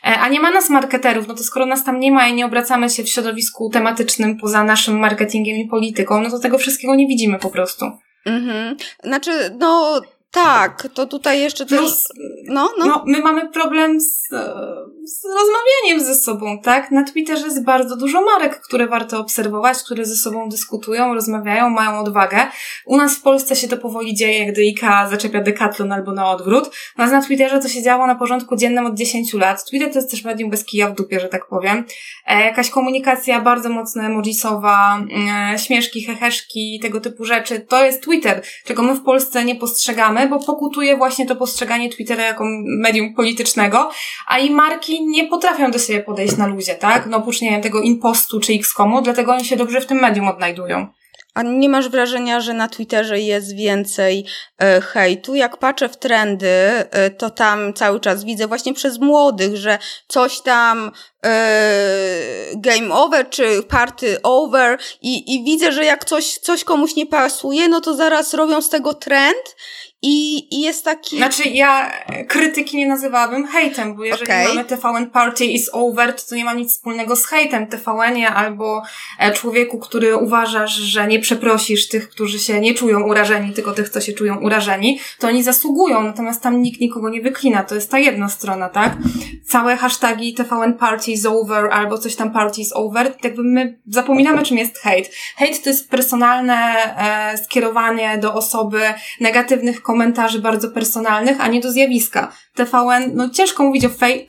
[0.03, 2.89] a nie ma nas marketerów, no to skoro nas tam nie ma i nie obracamy
[2.89, 7.39] się w środowisku tematycznym poza naszym marketingiem i polityką, no to tego wszystkiego nie widzimy
[7.39, 7.85] po prostu.
[8.25, 8.77] Mhm.
[9.03, 11.79] Znaczy, no tak, to tutaj jeszcze też...
[11.79, 12.07] Plus,
[12.47, 12.85] no, no.
[12.85, 14.27] no, my mamy problem z,
[15.03, 16.91] z rozmawianiem ze sobą, tak?
[16.91, 21.99] Na Twitterze jest bardzo dużo marek, które warto obserwować, które ze sobą dyskutują, rozmawiają, mają
[21.99, 22.37] odwagę.
[22.85, 26.71] U nas w Polsce się to powoli dzieje, gdy IKEA zaczepia Decathlon albo na odwrót.
[26.97, 29.65] Natomiast na Twitterze to się działo na porządku dziennym od 10 lat.
[29.69, 31.85] Twitter to jest też medium bez kija w dupie, że tak powiem.
[32.25, 34.99] E, jakaś komunikacja bardzo mocno emojisowa,
[35.53, 37.59] e, śmieszki, heheszki, tego typu rzeczy.
[37.59, 42.23] To jest Twitter, czego my w Polsce nie postrzegamy bo pokutuje właśnie to postrzeganie Twittera
[42.23, 42.43] jako
[42.79, 43.89] medium politycznego,
[44.27, 47.05] a i marki nie potrafią do siebie podejść na luzie, tak?
[47.05, 50.27] No oprócz, nie wiem, tego impostu czy X-komu, dlatego oni się dobrze w tym medium
[50.27, 50.87] odnajdują.
[51.33, 54.25] A nie masz wrażenia, że na Twitterze jest więcej
[54.61, 55.35] e, hejtu?
[55.35, 60.41] Jak patrzę w trendy, e, to tam cały czas widzę właśnie przez młodych, że coś
[60.41, 60.91] tam
[61.25, 61.31] e,
[62.55, 67.69] game over czy party over i, i widzę, że jak coś, coś komuś nie pasuje,
[67.69, 69.55] no to zaraz robią z tego trend
[70.01, 71.17] i, I jest taki.
[71.17, 71.91] Znaczy, ja
[72.27, 74.47] krytyki nie nazywałabym hejtem, bo jeżeli okay.
[74.47, 77.67] mamy TVN Party is over, to, to nie ma nic wspólnego z hejtem.
[77.67, 78.83] tvn albo
[79.19, 83.89] e, człowieku, który uważasz, że nie przeprosisz tych, którzy się nie czują urażeni, tylko tych,
[83.89, 87.63] co się czują urażeni, to oni zasługują, natomiast tam nikt nikogo nie wyklina.
[87.63, 88.97] To jest ta jedna strona, tak?
[89.45, 94.43] Całe hashtagi TVN Party is over albo coś tam Party is over, jakby my zapominamy,
[94.43, 95.09] czym jest hejt.
[95.35, 96.55] Hejt to jest personalne
[96.97, 98.81] e, skierowanie do osoby
[99.19, 102.31] negatywnych komentarzy bardzo personalnych, a nie do zjawiska.
[102.55, 104.25] TVN, no ciężko mówić o fake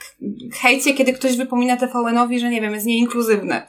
[0.52, 3.62] hejcie, kiedy ktoś wypomina TVN-owi, że nie wiem, jest nieinkluzywny.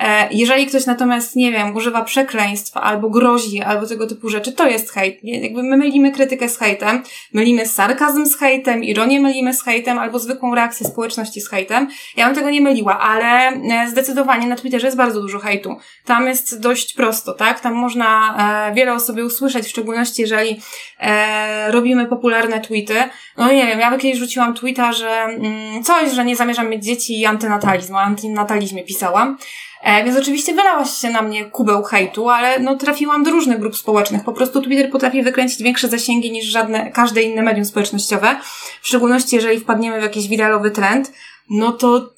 [0.00, 4.68] E, jeżeli ktoś natomiast, nie wiem, używa przekleństw, albo grozi, albo tego typu rzeczy, to
[4.68, 5.18] jest hejt.
[5.22, 10.18] Jakby my mylimy krytykę z hejtem, mylimy sarkazm z hejtem, ironię mylimy z hejtem, albo
[10.18, 11.88] zwykłą reakcję społeczności z hejtem.
[12.16, 15.76] Ja bym tego nie myliła, ale e, zdecydowanie na Twitterze jest bardzo dużo hejtu.
[16.04, 17.60] Tam jest dość prosto, tak?
[17.60, 18.36] Tam można
[18.70, 20.60] e, wiele o sobie usłyszeć, w szczególności jeżeli
[21.00, 22.94] e, robimy popularne tweety.
[23.36, 27.20] No nie wiem, ja kiedyś rzuciłam tweeta, że mm, coś, że nie zamierzam mieć dzieci
[27.20, 29.36] i antynatalizm, o antynatalizmie pisałam.
[29.82, 33.76] E, więc oczywiście wylałaś się na mnie kubeł hejtu, ale no trafiłam do różnych grup
[33.76, 34.24] społecznych.
[34.24, 38.36] Po prostu Twitter potrafi wykręcić większe zasięgi niż żadne, każde inne medium społecznościowe.
[38.82, 41.12] W szczególności jeżeli wpadniemy w jakiś wiralowy trend,
[41.50, 42.10] no to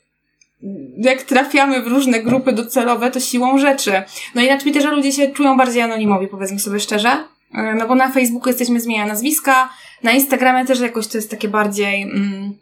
[0.99, 4.03] jak trafiamy w różne grupy docelowe, to siłą rzeczy.
[4.35, 7.25] No i na Twitterze ludzie się czują bardziej anonimowi, powiedzmy sobie szczerze.
[7.55, 9.69] E, no bo na Facebooku jesteśmy zmieniane nazwiska,
[10.03, 12.55] na Instagramie też jakoś to jest takie bardziej, mm,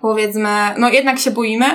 [0.00, 1.66] powiedzmy, no jednak się boimy.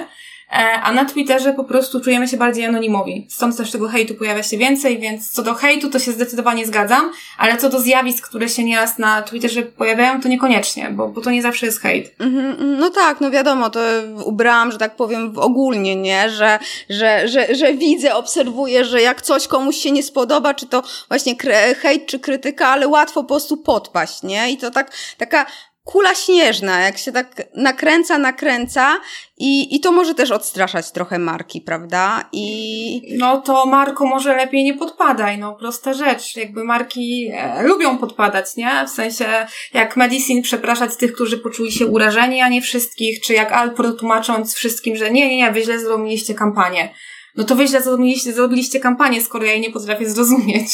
[0.51, 3.27] E, a na Twitterze po prostu czujemy się bardziej anonimowi.
[3.29, 7.11] Stąd też tego hejtu pojawia się więcej, więc co do hejtu to się zdecydowanie zgadzam,
[7.37, 11.31] ale co do zjawisk, które się nieraz na Twitterze pojawiają, to niekoniecznie, bo, bo to
[11.31, 12.17] nie zawsze jest hejt.
[12.19, 13.79] Mm-hmm, no tak, no wiadomo, to
[14.25, 16.29] ubrałam, że tak powiem, ogólnie, nie?
[16.29, 16.59] Że,
[16.89, 21.35] że, że, że widzę, obserwuję, że jak coś komuś się nie spodoba, czy to właśnie
[21.81, 24.51] hejt, czy krytyka, ale łatwo po prostu podpaść, nie?
[24.51, 25.45] I to tak, taka
[25.89, 28.97] kula śnieżna, jak się tak nakręca, nakręca
[29.37, 32.29] i, i to może też odstraszać trochę marki, prawda?
[32.31, 33.17] I...
[33.17, 36.35] No to Marko może lepiej nie podpadaj, no prosta rzecz.
[36.35, 38.85] Jakby marki e, lubią podpadać, nie?
[38.87, 39.25] W sensie
[39.73, 44.53] jak Medicine przepraszać tych, którzy poczuli się urażeni, a nie wszystkich, czy jak Alpro tłumacząc
[44.53, 46.93] wszystkim, że nie, nie, nie, wy źle zrobiliście kampanię
[47.35, 50.69] no to wy źle zrobiliście, zrobiliście kampanię, skoro ja jej nie potrafię zrozumieć.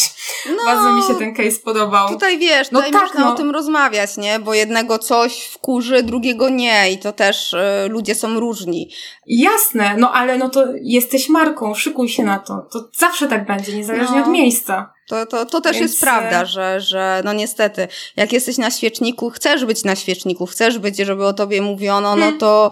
[0.49, 2.09] No, Bardzo mi się ten case podobał.
[2.09, 3.33] Tutaj wiesz, no tutaj tak, można no.
[3.33, 4.39] o tym rozmawiać, nie?
[4.39, 7.57] Bo jednego coś wkurzy, drugiego nie i to też y,
[7.89, 8.91] ludzie są różni.
[9.27, 12.67] Jasne, no ale no to jesteś marką, szykuj się na to.
[12.71, 14.25] To zawsze tak będzie, niezależnie no.
[14.25, 14.93] od miejsca.
[15.07, 15.91] To, to, to też Więc...
[15.91, 20.45] jest prawda, e, że, że no niestety, jak jesteś na świeczniku, chcesz być na świeczniku,
[20.45, 22.39] chcesz być, żeby o tobie mówiono, no hmm.
[22.39, 22.71] to,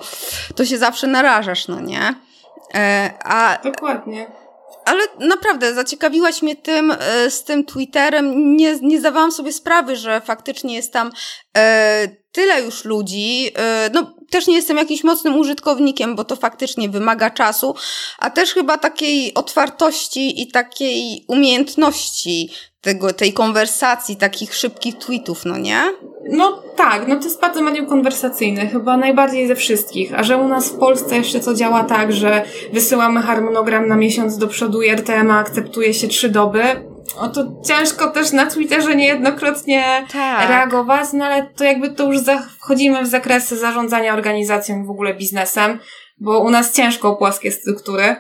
[0.55, 2.15] to się zawsze narażasz, no nie?
[2.75, 4.27] E, a, Dokładnie.
[4.86, 8.55] Ale naprawdę, zaciekawiłaś mnie tym, e, z tym Twitterem.
[8.57, 11.12] Nie, nie zdawałam sobie sprawy, że faktycznie jest tam
[11.57, 13.51] e, tyle już ludzi.
[13.93, 17.75] No, też nie jestem jakimś mocnym użytkownikiem, bo to faktycznie wymaga czasu,
[18.19, 25.57] a też chyba takiej otwartości i takiej umiejętności tego, tej konwersacji, takich szybkich tweetów, no
[25.57, 25.83] nie?
[26.29, 30.19] No tak, no to jest bardzo medium konwersacyjne, chyba najbardziej ze wszystkich.
[30.19, 34.38] A że u nas w Polsce jeszcze co działa tak, że wysyłamy harmonogram na miesiąc
[34.38, 36.63] do przodu i RTM akceptuje się trzy doby,
[37.17, 40.49] o to ciężko też na Twitterze niejednokrotnie tak.
[40.49, 42.21] reagować, no ale to jakby to już
[42.59, 45.79] wchodzimy w zakresy zarządzania organizacją i w ogóle biznesem,
[46.17, 48.15] bo u nas ciężko o płaskie struktury.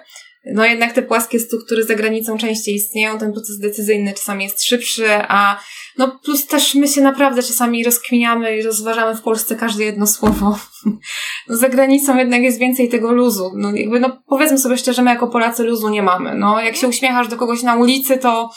[0.45, 5.05] No jednak te płaskie struktury za granicą częściej istnieją, ten proces decyzyjny czasami jest szybszy,
[5.11, 5.59] a
[5.97, 10.59] no plus też my się naprawdę czasami rozkminiamy i rozważamy w Polsce każde jedno słowo.
[11.47, 13.51] no za granicą jednak jest więcej tego luzu.
[13.55, 16.35] No jakby, no powiedzmy sobie szczerze, my jako Polacy luzu nie mamy.
[16.35, 18.49] No jak się uśmiechasz do kogoś na ulicy, to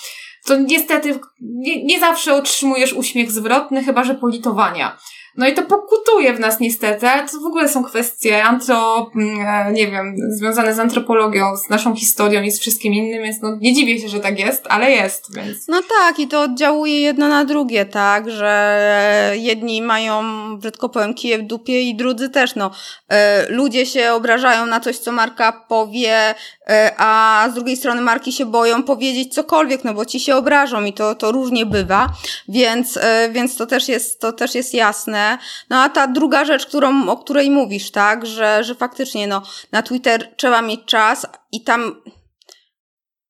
[0.46, 4.98] to niestety nie, nie zawsze otrzymujesz uśmiech zwrotny, chyba że politowania.
[5.36, 9.40] No i to pokutuje w nas niestety, ale to w ogóle są kwestie antro, mm,
[9.40, 13.56] e, nie wiem, związane z antropologią, z naszą historią i z wszystkim innym, więc no
[13.60, 15.68] nie dziwię się, że tak jest, ale jest, więc.
[15.68, 20.22] No tak, i to oddziałuje jedno na drugie, tak, że jedni mają,
[20.58, 22.70] brzydko powiem, kije w dupie i drudzy też, no.
[23.08, 26.34] E, ludzie się obrażają na coś, co Marka powie,
[26.68, 30.84] e, a z drugiej strony Marki się boją powiedzieć cokolwiek, no bo ci się obrażą
[30.84, 32.08] i to, to różnie bywa,
[32.48, 32.98] więc,
[33.30, 35.25] więc to też jest, to też jest jasne.
[35.70, 39.82] No a ta druga rzecz, którą, o której mówisz, tak, że, że faktycznie no, na
[39.82, 42.02] Twitter trzeba mieć czas i tam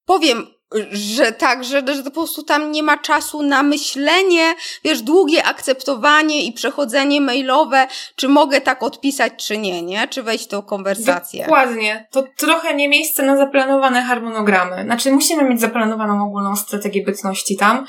[0.06, 0.46] powiem,
[0.92, 4.54] że tak, że, że po prostu tam nie ma czasu na myślenie,
[4.85, 10.09] wiesz, długie akceptowanie i przechodzenie mailowe, czy mogę tak odpisać, czy nie, nie?
[10.09, 11.44] Czy wejść w tą konwersację.
[11.44, 12.09] Dokładnie.
[12.12, 14.82] To trochę nie miejsce na zaplanowane harmonogramy.
[14.85, 17.87] Znaczy, musimy mieć zaplanowaną ogólną strategię bytności tam,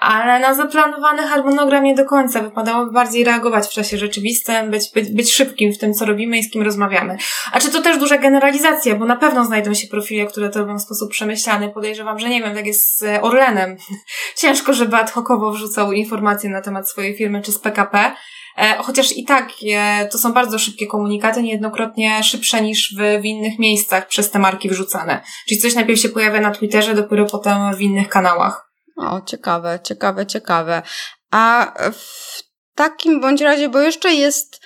[0.00, 2.42] ale na zaplanowany harmonogram nie do końca.
[2.42, 6.42] Wypadałoby bardziej reagować w czasie rzeczywistym, być, być, być szybkim w tym, co robimy i
[6.42, 7.16] z kim rozmawiamy.
[7.52, 10.78] A czy to też duża generalizacja, bo na pewno znajdą się profile, które to robią
[10.78, 11.68] w sposób przemyślany.
[11.68, 13.76] Podejrzewam, że nie wiem, tak jest z Orlenem.
[14.36, 18.12] Ciężko, żeby ad hocowo wrzucał informacje na temat swojej firmy czy z PKP.
[18.56, 23.24] E, chociaż i tak e, to są bardzo szybkie komunikaty, niejednokrotnie szybsze niż w, w
[23.24, 25.20] innych miejscach przez te marki wrzucane.
[25.48, 28.69] Czyli coś najpierw się pojawia na Twitterze, dopiero potem w innych kanałach.
[29.00, 30.82] O, ciekawe, ciekawe, ciekawe.
[31.30, 32.42] A w
[32.74, 34.60] takim bądź razie, bo jeszcze jest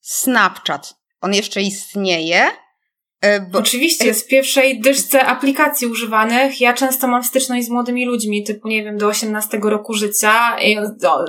[0.00, 0.94] Snapchat.
[1.20, 2.50] On jeszcze istnieje.
[3.20, 3.58] E, bo...
[3.58, 6.60] Oczywiście, jest w pierwszej dyszce aplikacji używanych.
[6.60, 10.56] Ja często mam styczność z młodymi ludźmi, typu, nie wiem, do 18 roku życia.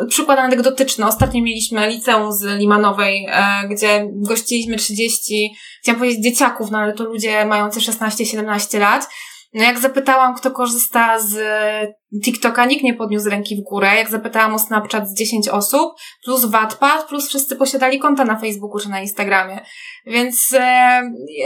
[0.10, 1.06] Przykład anegdotyczny.
[1.06, 7.04] Ostatnio mieliśmy liceum z Limanowej, e, gdzie gościliśmy 30, chciałam powiedzieć dzieciaków, no ale to
[7.04, 9.10] ludzie mający 16-17 lat.
[9.54, 11.36] No jak zapytałam, kto korzysta z
[12.24, 13.96] TikToka, nikt nie podniósł ręki w górę.
[13.96, 15.94] Jak zapytałam o Snapchat z 10 osób,
[16.26, 19.60] plus Wattpad, plus wszyscy posiadali konta na Facebooku czy na Instagramie.
[20.06, 21.02] Więc e,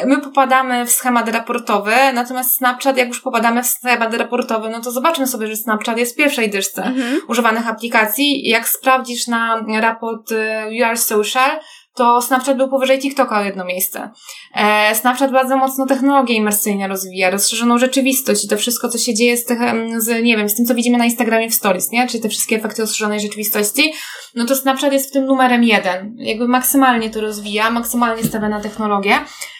[0.06, 4.92] my popadamy w schemat raportowy, natomiast Snapchat, jak już popadamy w schemat raportowy, no to
[4.92, 7.22] zobaczmy sobie, że Snapchat jest w pierwszej dyszce mhm.
[7.28, 8.48] używanych aplikacji.
[8.48, 11.60] Jak sprawdzisz na raport e, You Are Social,
[11.98, 14.10] to Snapchat był powyżej TikToka o jedno miejsce.
[14.56, 19.38] E, Snapchat bardzo mocno technologię imersyjnie rozwija, rozszerzoną rzeczywistość i to wszystko, co się dzieje
[19.38, 19.60] z, tych,
[19.98, 22.08] z, nie wiem, z tym, co widzimy na Instagramie w Stories, nie?
[22.08, 23.94] Czyli te wszystkie efekty rozszerzonej rzeczywistości,
[24.36, 26.16] no to Snapchat jest w tym numerem jeden.
[26.18, 29.20] Jakby maksymalnie to rozwija, maksymalnie stawia na technologię.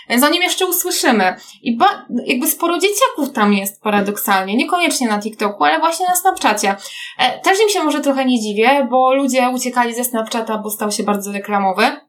[0.10, 1.36] Więc o nim jeszcze usłyszymy.
[1.62, 4.56] I ba, jakby sporo dzieciaków tam jest paradoksalnie.
[4.56, 6.76] Niekoniecznie na TikToku, ale właśnie na Snapchacie.
[7.20, 10.92] E, też im się może trochę nie dziwię, bo ludzie uciekali ze Snapchata, bo stał
[10.92, 12.07] się bardzo reklamowy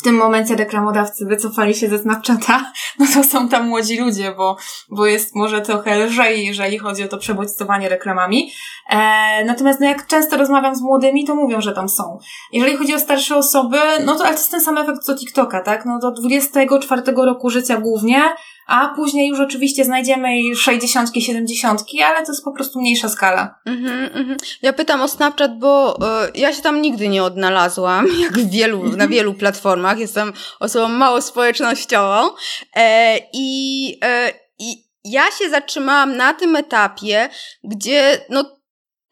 [0.00, 4.56] w tym momencie reklamodawcy wycofali się ze Snapchata, no to są tam młodzi ludzie, bo,
[4.90, 8.52] bo jest może trochę lżej, jeżeli chodzi o to przebodźcowanie reklamami.
[8.90, 8.96] E,
[9.44, 12.18] natomiast no jak często rozmawiam z młodymi, to mówią, że tam są.
[12.52, 15.60] Jeżeli chodzi o starsze osoby, no to ale to jest ten sam efekt co TikToka,
[15.60, 15.84] tak?
[15.84, 18.22] No do 24 roku życia głównie,
[18.70, 23.60] a później już oczywiście znajdziemy i 60, 70, ale to jest po prostu mniejsza skala.
[23.66, 24.36] Mm-hmm, mm-hmm.
[24.62, 29.08] Ja pytam o Snapchat, bo y, ja się tam nigdy nie odnalazłam, jak wielu, na
[29.08, 29.98] wielu platformach.
[29.98, 32.30] Jestem osobą mało społecznościową
[32.76, 37.28] e, i, e, i ja się zatrzymałam na tym etapie,
[37.64, 38.60] gdzie no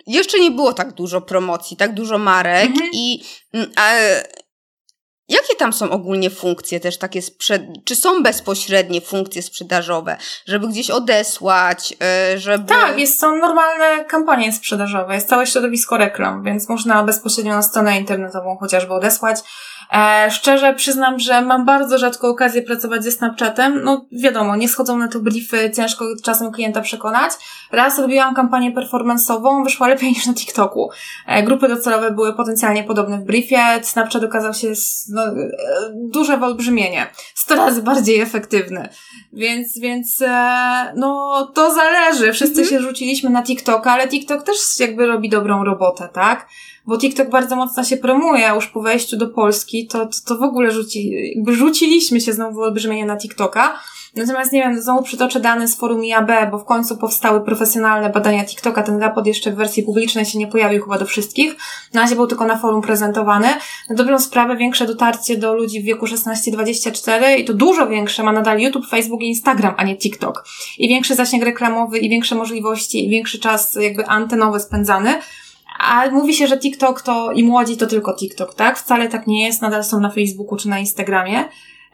[0.07, 2.89] jeszcze nie było tak dużo promocji, tak dużo marek mm-hmm.
[2.93, 3.71] i mm,
[5.29, 7.63] Jakie tam są ogólnie funkcje też takie, sprzed...
[7.85, 12.69] czy są bezpośrednie funkcje sprzedażowe, żeby gdzieś odesłać, e, żeby...
[12.69, 17.99] Tak, jest, są normalne kampanie sprzedażowe, jest całe środowisko reklam, więc można bezpośrednio na stronę
[17.99, 19.39] internetową chociażby odesłać
[19.93, 23.81] E, szczerze przyznam, że mam bardzo rzadko okazję pracować ze Snapchatem.
[23.85, 27.33] No wiadomo, nie schodzą na to briefy, ciężko czasem klienta przekonać.
[27.73, 30.91] Raz robiłam kampanię performance'ową, wyszła lepiej niż na TikToku.
[31.27, 33.81] E, grupy docelowe były potencjalnie podobne w briefie.
[33.83, 34.73] Snapchat okazał się
[35.09, 35.51] no, e,
[35.95, 37.07] duże wyolbrzymienie.
[37.35, 38.89] Sto razy bardziej efektywny.
[39.33, 42.33] Więc, więc e, no to zależy.
[42.33, 42.69] Wszyscy mhm.
[42.69, 46.47] się rzuciliśmy na TikToka, ale TikTok też jakby robi dobrą robotę, tak?
[46.89, 50.37] Bo TikTok bardzo mocno się promuje, a już po wejściu do Polski to, to, to
[50.37, 53.81] w ogóle rzuci, jakby rzuciliśmy się znowu olbrzymienie na TikToka.
[54.17, 58.45] Natomiast nie wiem, znowu przytoczę dane z forum IAB, bo w końcu powstały profesjonalne badania
[58.45, 58.83] TikToka.
[58.83, 61.57] Ten raport jeszcze w wersji publicznej się nie pojawił chyba do wszystkich.
[61.95, 63.49] Na razie był tylko na forum prezentowany.
[63.91, 68.33] Na dobrą sprawę większe dotarcie do ludzi w wieku 16-24 i to dużo większe ma
[68.33, 70.45] nadal YouTube, Facebook i Instagram, a nie TikTok.
[70.79, 75.19] I większy zasięg reklamowy, i większe możliwości, i większy czas jakby antenowy spędzany
[75.79, 78.79] A mówi się, że TikTok to i młodzi to tylko TikTok, tak?
[78.79, 81.45] Wcale tak nie jest, nadal są na Facebooku czy na Instagramie.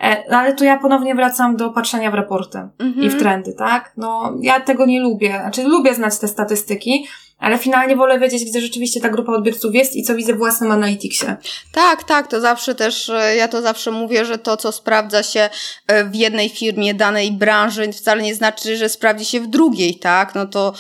[0.01, 2.93] E, no ale tu ja ponownie wracam do patrzenia w raporty mhm.
[2.93, 3.21] i w mhm.
[3.21, 3.93] trendy, tak?
[3.97, 5.39] No, ja tego nie lubię.
[5.41, 7.07] Znaczy, lubię znać te statystyki,
[7.45, 10.73] ale finalnie wolę wiedzieć, gdzie rzeczywiście ta grupa odbiorców jest i co widzę w własnym
[10.73, 11.27] Analyticsie.
[11.73, 15.51] Tak, tak, to zawsze też, e, ja to zawsze mówię, że to, co sprawdza się
[15.87, 20.35] e, w jednej firmie, danej branży, wcale nie znaczy, że sprawdzi się w drugiej, tak?
[20.35, 20.73] No to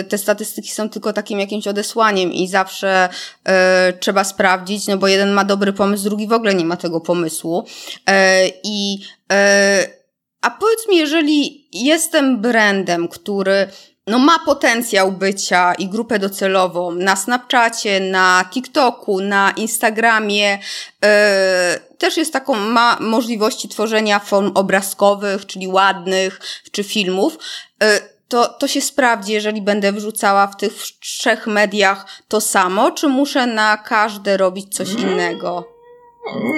[0.00, 3.08] y, te statystyki są tylko takim jakimś odesłaniem i zawsze
[4.00, 7.64] trzeba sprawdzić, no bo jeden ma dobry pomysł, drugi w ogóle nie ma tego pomysłu.
[8.64, 8.98] I
[10.42, 13.68] a powiedz mi, jeżeli jestem brandem, który
[14.08, 20.58] no ma potencjał bycia i grupę docelową na Snapchacie, na TikToku, na Instagramie.
[21.02, 21.08] Yy,
[21.98, 26.40] też jest taką, ma możliwości tworzenia form obrazkowych, czyli ładnych,
[26.72, 27.38] czy filmów.
[27.80, 27.88] Yy,
[28.28, 33.46] to, to się sprawdzi, jeżeli będę wrzucała w tych trzech mediach to samo, czy muszę
[33.46, 35.77] na każde robić coś innego?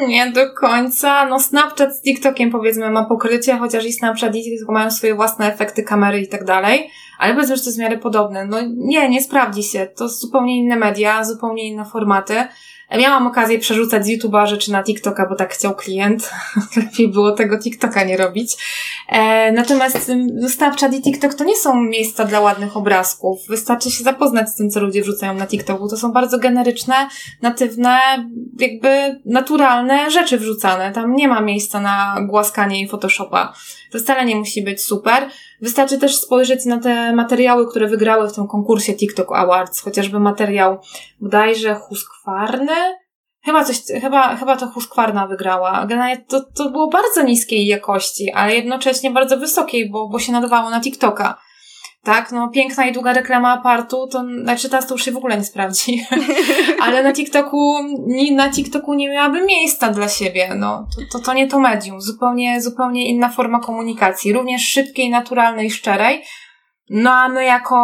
[0.06, 1.26] Nie do końca.
[1.26, 5.52] No Snapchat z TikTokiem powiedzmy ma pokrycie, chociaż i Snapchat i TikTok mają swoje własne
[5.52, 6.90] efekty kamery i tak dalej.
[7.18, 8.46] Ale powiedzmy, że to miarę podobne.
[8.46, 9.87] No nie, nie sprawdzi się.
[9.87, 12.35] To zupełnie inne media, zupełnie inne formaty.
[12.98, 16.31] Miałam okazję przerzucać z YouTube'a rzeczy na TikToka, bo tak chciał klient.
[16.76, 18.57] Lepiej było tego TikToka nie robić.
[19.09, 20.12] E, natomiast
[20.48, 23.46] Snapchat i TikTok to nie są miejsca dla ładnych obrazków.
[23.48, 25.88] Wystarczy się zapoznać z tym, co ludzie wrzucają na TikToku.
[25.88, 26.94] To są bardzo generyczne,
[27.42, 27.98] natywne,
[28.59, 30.92] jakby naturalne rzeczy wrzucane.
[30.92, 33.55] Tam nie ma miejsca na głaskanie i Photoshopa.
[33.90, 35.29] To wcale nie musi być super.
[35.62, 40.79] Wystarczy też spojrzeć na te materiały, które wygrały w tym konkursie TikTok Awards, chociażby materiał
[41.20, 43.01] bodajże Huskwarny,
[43.44, 45.87] Chyba coś, chyba, chyba to Huskwarna wygrała.
[46.29, 50.81] To, to było bardzo niskiej jakości, ale jednocześnie bardzo wysokiej, bo, bo się nadawało na
[50.81, 51.38] TikToka
[52.03, 52.33] tak?
[52.33, 55.45] No, piękna i długa reklama apartu, to, znaczy teraz to już się w ogóle nie
[55.45, 56.07] sprawdzi.
[56.83, 57.75] Ale na TikToku,
[58.33, 60.87] na TikToku nie miałaby miejsca dla siebie, no.
[60.97, 62.01] To, to, to nie to medium.
[62.01, 64.33] Zupełnie, zupełnie inna forma komunikacji.
[64.33, 66.23] Również szybkiej, naturalnej, szczerej.
[66.92, 67.76] No a my jako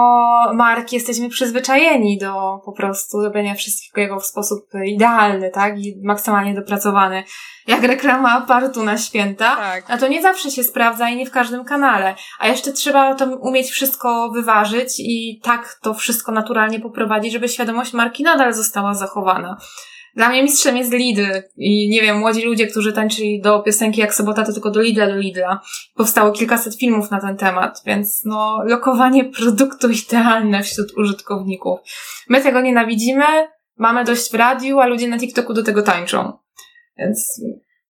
[0.54, 5.78] marki jesteśmy przyzwyczajeni do po prostu robienia wszystkiego w sposób idealny, tak?
[5.78, 7.24] I maksymalnie dopracowany.
[7.66, 9.56] Jak reklama apartu na święta.
[9.56, 9.84] Tak.
[9.88, 12.14] A to nie zawsze się sprawdza i nie w każdym kanale.
[12.38, 17.92] A jeszcze trzeba to umieć wszystko wyważyć i tak to wszystko naturalnie poprowadzić, żeby świadomość
[17.92, 19.56] marki nadal została zachowana.
[20.16, 21.26] Dla mnie mistrzem jest Lidl
[21.56, 25.06] i nie wiem, młodzi ludzie, którzy tańczyli do piosenki jak sobota, to tylko do Lidla,
[25.06, 25.60] do Lidla.
[25.94, 31.80] Powstało kilkaset filmów na ten temat, więc no, lokowanie produktu idealne wśród użytkowników.
[32.28, 33.24] My tego nienawidzimy,
[33.76, 36.32] mamy dość w radiu, a ludzie na TikToku do tego tańczą.
[36.98, 37.40] Więc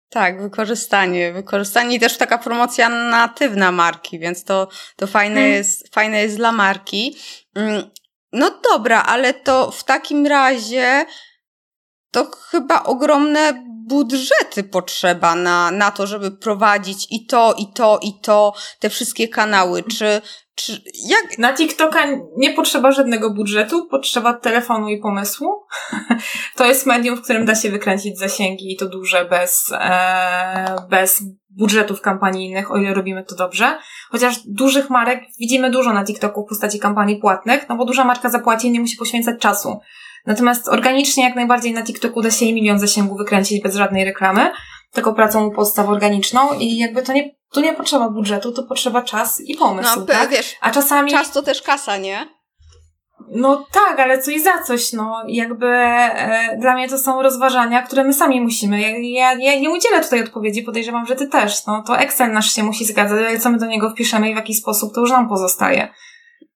[0.10, 1.34] tak, wykorzystanie.
[1.34, 5.54] Wykorzystanie i też taka promocja natywna marki, więc to, to fajne, hmm.
[5.54, 7.16] jest, fajne jest dla marki.
[7.56, 7.84] Mm,
[8.34, 11.06] no dobra, ale to w takim razie
[12.12, 18.20] to chyba ogromne budżety potrzeba na, na to, żeby prowadzić i to, i to, i
[18.22, 19.84] to, te wszystkie kanały.
[19.84, 20.22] Czy,
[20.56, 21.38] czy jak...
[21.38, 22.00] Na TikToka
[22.38, 25.66] nie potrzeba żadnego budżetu, potrzeba telefonu i pomysłu.
[26.58, 31.24] to jest medium, w którym da się wykręcić zasięgi i to duże bez, e, bez
[31.50, 33.80] budżetów kampanijnych, o ile robimy to dobrze.
[34.10, 38.30] Chociaż dużych marek widzimy dużo na TikToku w postaci kampanii płatnych, no bo duża marka
[38.30, 39.80] zapłaci i nie musi poświęcać czasu.
[40.26, 44.52] Natomiast organicznie jak najbardziej na TikToku da się milion zasięgu wykręcić bez żadnej reklamy,
[44.92, 49.42] tylko pracą podstaw organiczną i jakby to nie, tu nie potrzeba budżetu, to potrzeba czas
[49.42, 50.30] i pomysł, no, tak?
[50.30, 51.12] Wiesz, A czasami...
[51.12, 52.28] Czas to też kasa, nie?
[53.34, 55.24] No tak, ale co i za coś, no.
[55.28, 58.82] Jakby e, dla mnie to są rozważania, które my sami musimy.
[58.82, 61.66] Ja, ja, ja nie udzielę tutaj odpowiedzi, podejrzewam, że ty też.
[61.66, 64.38] No to Excel nasz się musi zgadzać, ale co my do niego wpiszemy i w
[64.38, 65.94] jaki sposób, to już nam pozostaje.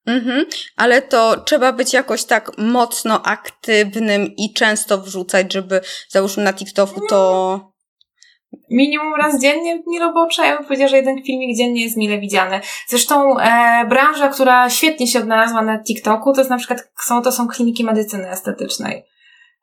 [0.05, 6.53] Mhm, ale to trzeba być jakoś tak mocno aktywnym i często wrzucać, żeby załóżmy na
[6.53, 7.75] TikToku to.
[8.71, 10.45] Minimum raz dziennie dni robocze.
[10.45, 12.59] Ja bym powiedziała, że jeden filmik dziennie jest mile widziany.
[12.87, 17.31] Zresztą e, branża, która świetnie się odnalazła na TikToku, to jest na przykład są, to
[17.31, 19.03] są kliniki medycyny estetycznej.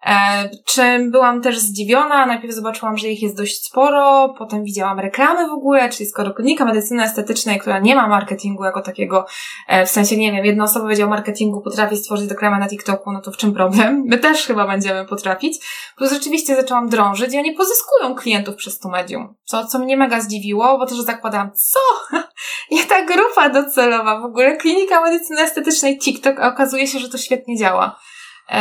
[0.06, 5.48] E, czym byłam też zdziwiona, najpierw zobaczyłam, że ich jest dość sporo, potem widziałam reklamy
[5.48, 9.26] w ogóle, czyli skoro klinika medycyny estetycznej, która nie ma marketingu jako takiego,
[9.68, 13.20] e, w sensie, nie wiem, jedna osoba Wydział Marketingu potrafi stworzyć reklamę na TikToku, no
[13.20, 14.04] to w czym problem?
[14.06, 15.66] My też chyba będziemy potrafić.
[15.96, 20.20] Plus rzeczywiście zaczęłam drążyć i oni pozyskują klientów przez to medium, co, co mnie mega
[20.20, 21.80] zdziwiło, bo też zakładałam, co?
[22.70, 27.18] Nie ta grupa docelowa, w ogóle klinika medycyny estetycznej TikTok, a okazuje się, że to
[27.18, 28.00] świetnie działa.
[28.48, 28.54] E,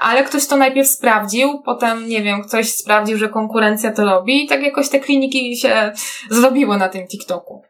[0.00, 4.48] ale ktoś to najpierw sprawdził, potem, nie wiem, ktoś sprawdził, że konkurencja to robi i
[4.48, 5.92] tak jakoś te kliniki się
[6.30, 7.62] zrobiły na tym TikToku.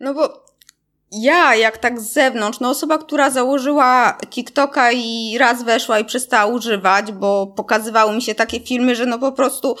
[0.00, 0.44] No bo
[1.12, 6.52] ja, jak tak z zewnątrz, no osoba, która założyła TikToka i raz weszła i przestała
[6.52, 9.76] używać, bo pokazywały mi się takie filmy, że no po prostu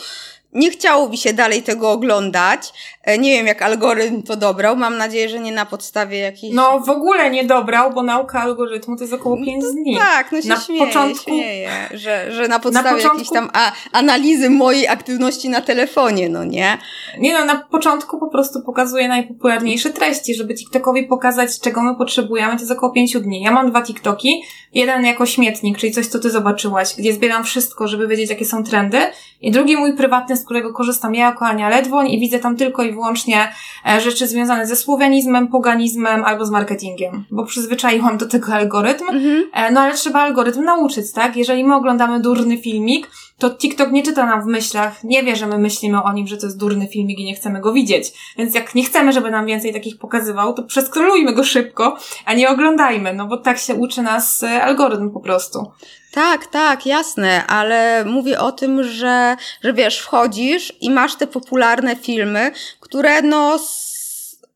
[0.54, 2.72] nie chciało mi się dalej tego oglądać.
[3.02, 4.76] E, nie wiem, jak algorytm to dobrał.
[4.76, 6.54] Mam nadzieję, że nie na podstawie jakiejś...
[6.54, 9.96] No, w ogóle nie dobrał, bo nauka algorytmu to jest około 5 no, dni.
[9.96, 11.24] Tak, no się na śmieję, początku...
[11.24, 13.18] śmieję, że, że na podstawie na początku...
[13.18, 16.78] jakiejś tam a, analizy mojej aktywności na telefonie, no nie?
[17.18, 22.54] Nie no, na początku po prostu pokazuje najpopularniejsze treści, żeby TikTokowi pokazać, czego my potrzebujemy,
[22.54, 23.42] to jest około 5 dni.
[23.42, 24.42] Ja mam dwa TikToki,
[24.74, 28.64] jeden jako śmietnik, czyli coś, co ty zobaczyłaś, gdzie zbieram wszystko, żeby wiedzieć, jakie są
[28.64, 28.98] trendy,
[29.40, 32.82] i drugi mój prywatny, z którego korzystam ja jako Ania Ledwoń i widzę tam tylko
[32.82, 33.52] i wyłącznie
[33.88, 39.44] e, rzeczy związane ze słowianizmem, poganizmem albo z marketingiem, bo przyzwyczaiłam do tego algorytm, mhm.
[39.52, 41.36] E, no ale trzeba algorytm nauczyć, tak?
[41.36, 45.46] Jeżeli my oglądamy durny filmik, to TikTok nie czyta nam w myślach, nie wie, że
[45.46, 48.12] my myślimy o nim, że to jest durny filmik i nie chcemy go widzieć.
[48.38, 52.50] Więc jak nie chcemy, żeby nam więcej takich pokazywał, to przeskrolujmy go szybko, a nie
[52.50, 55.72] oglądajmy, no bo tak się uczy nas e, algorytm po prostu.
[56.14, 61.96] Tak, tak, jasne, ale mówię o tym, że, że wiesz, wchodzisz i masz te popularne
[61.96, 62.50] filmy,
[62.80, 63.58] które no,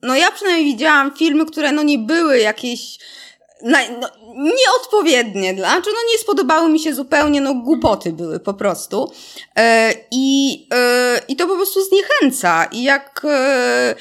[0.02, 2.98] no ja przynajmniej widziałam filmy, które no nie były jakieś
[3.62, 9.12] no, no, nieodpowiednie znaczy no nie spodobały mi się zupełnie, no głupoty były po prostu.
[9.56, 12.64] E, i, e, I to po prostu zniechęca.
[12.72, 13.94] I jak e,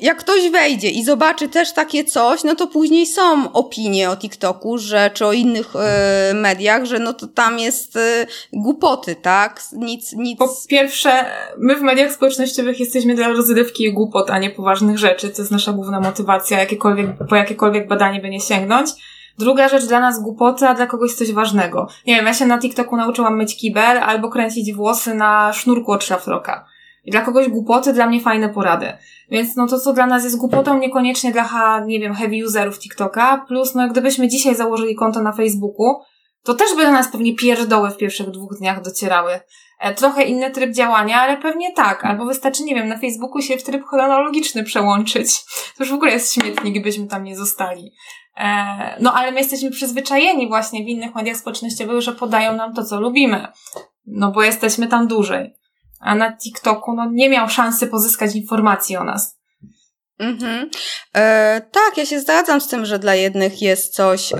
[0.00, 4.78] jak ktoś wejdzie i zobaczy też takie coś, no to później są opinie o TikToku,
[4.78, 9.62] że, czy o innych e, mediach, że no to tam jest e, głupoty, tak?
[9.72, 10.38] Nic, nic.
[10.38, 11.24] Po pierwsze,
[11.58, 15.28] my w mediach społecznościowych jesteśmy dla rozrywki i głupot, a nie poważnych rzeczy.
[15.28, 18.90] To jest nasza główna motywacja, jakiekolwiek, po jakiekolwiek badanie by nie sięgnąć.
[19.38, 21.88] Druga rzecz dla nas głupoty, a dla kogoś coś ważnego.
[22.06, 26.04] Nie wiem, ja się na TikToku nauczyłam myć kibel albo kręcić włosy na sznurku od
[26.04, 26.73] szlafroka.
[27.04, 28.92] I dla kogoś głupoty, dla mnie fajne porady.
[29.30, 33.44] Więc no to, co dla nas jest głupotą, niekoniecznie dla, nie wiem, heavy userów TikToka.
[33.48, 36.00] Plus, no gdybyśmy dzisiaj założyli konto na Facebooku,
[36.42, 39.40] to też by do nas pewnie pierdoły w pierwszych dwóch dniach docierały.
[39.80, 42.04] E, trochę inny tryb działania, ale pewnie tak.
[42.04, 45.44] Albo wystarczy, nie wiem, na Facebooku się w tryb chronologiczny przełączyć.
[45.76, 47.92] To już w ogóle jest śmietnik, byśmy tam nie zostali.
[48.36, 52.84] E, no ale my jesteśmy przyzwyczajeni właśnie w innych mediach społecznościowych, że podają nam to,
[52.84, 53.46] co lubimy.
[54.06, 55.54] No bo jesteśmy tam dłużej
[56.00, 59.38] a na TikToku no, nie miał szansy pozyskać informacji o nas.
[60.18, 60.70] Mhm.
[61.16, 64.36] E, tak, ja się zgadzam z tym, że dla jednych jest coś e,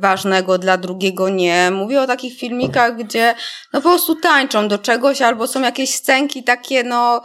[0.00, 1.70] ważnego, dla drugiego nie.
[1.70, 3.34] Mówię o takich filmikach, gdzie
[3.72, 7.22] no po prostu tańczą do czegoś, albo są jakieś scenki takie, no,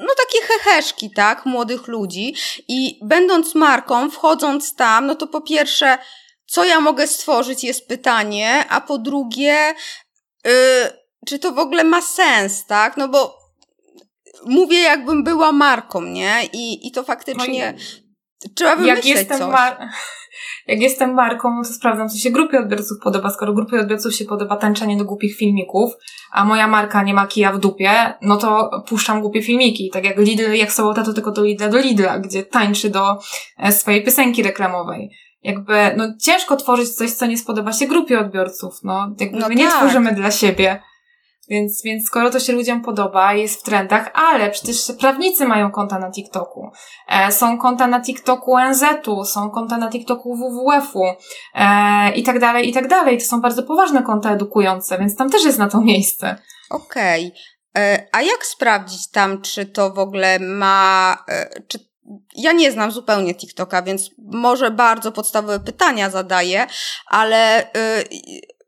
[0.00, 2.34] no takie heheszki, tak, młodych ludzi.
[2.68, 5.98] I będąc marką, wchodząc tam, no to po pierwsze,
[6.46, 9.74] co ja mogę stworzyć jest pytanie, a po drugie,
[10.44, 10.52] yy,
[11.28, 12.96] czy to w ogóle ma sens, tak?
[12.96, 13.38] No bo
[14.46, 16.32] mówię, jakbym była marką, nie?
[16.52, 19.52] I, i to faktycznie no trzeba wymyśleć jak jestem coś.
[19.52, 19.88] Mar-
[20.66, 23.30] jak jestem marką, no to sprawdzam, co się grupie odbiorców podoba.
[23.30, 25.92] Skoro grupie odbiorców się podoba tańczenie do głupich filmików,
[26.32, 29.90] a moja marka nie ma kija w dupie, no to puszczam głupie filmiki.
[29.92, 33.18] Tak jak Lidl, jak sobota, to tylko do Lidla do Lidla, gdzie tańczy do
[33.58, 35.10] e, swojej piosenki reklamowej
[35.42, 39.14] jakby, no ciężko tworzyć coś, co nie spodoba się grupie odbiorców, no.
[39.20, 39.64] Jakby no my tak.
[39.64, 40.82] nie tworzymy dla siebie.
[41.48, 45.98] Więc, więc skoro to się ludziom podoba, jest w trendach, ale przecież prawnicy mają konta
[45.98, 46.70] na TikToku.
[47.08, 51.02] E, są konta na TikToku NZ-u, są konta na TikToku WWF-u
[51.54, 53.18] e, i tak dalej, i tak dalej.
[53.18, 56.36] To są bardzo poważne konta edukujące, więc tam też jest na to miejsce.
[56.70, 57.26] Okej.
[57.26, 57.84] Okay.
[57.84, 61.88] E, a jak sprawdzić tam, czy to w ogóle ma, e, czy
[62.36, 66.66] ja nie znam zupełnie TikToka, więc może bardzo podstawowe pytania zadaję,
[67.06, 68.04] ale y,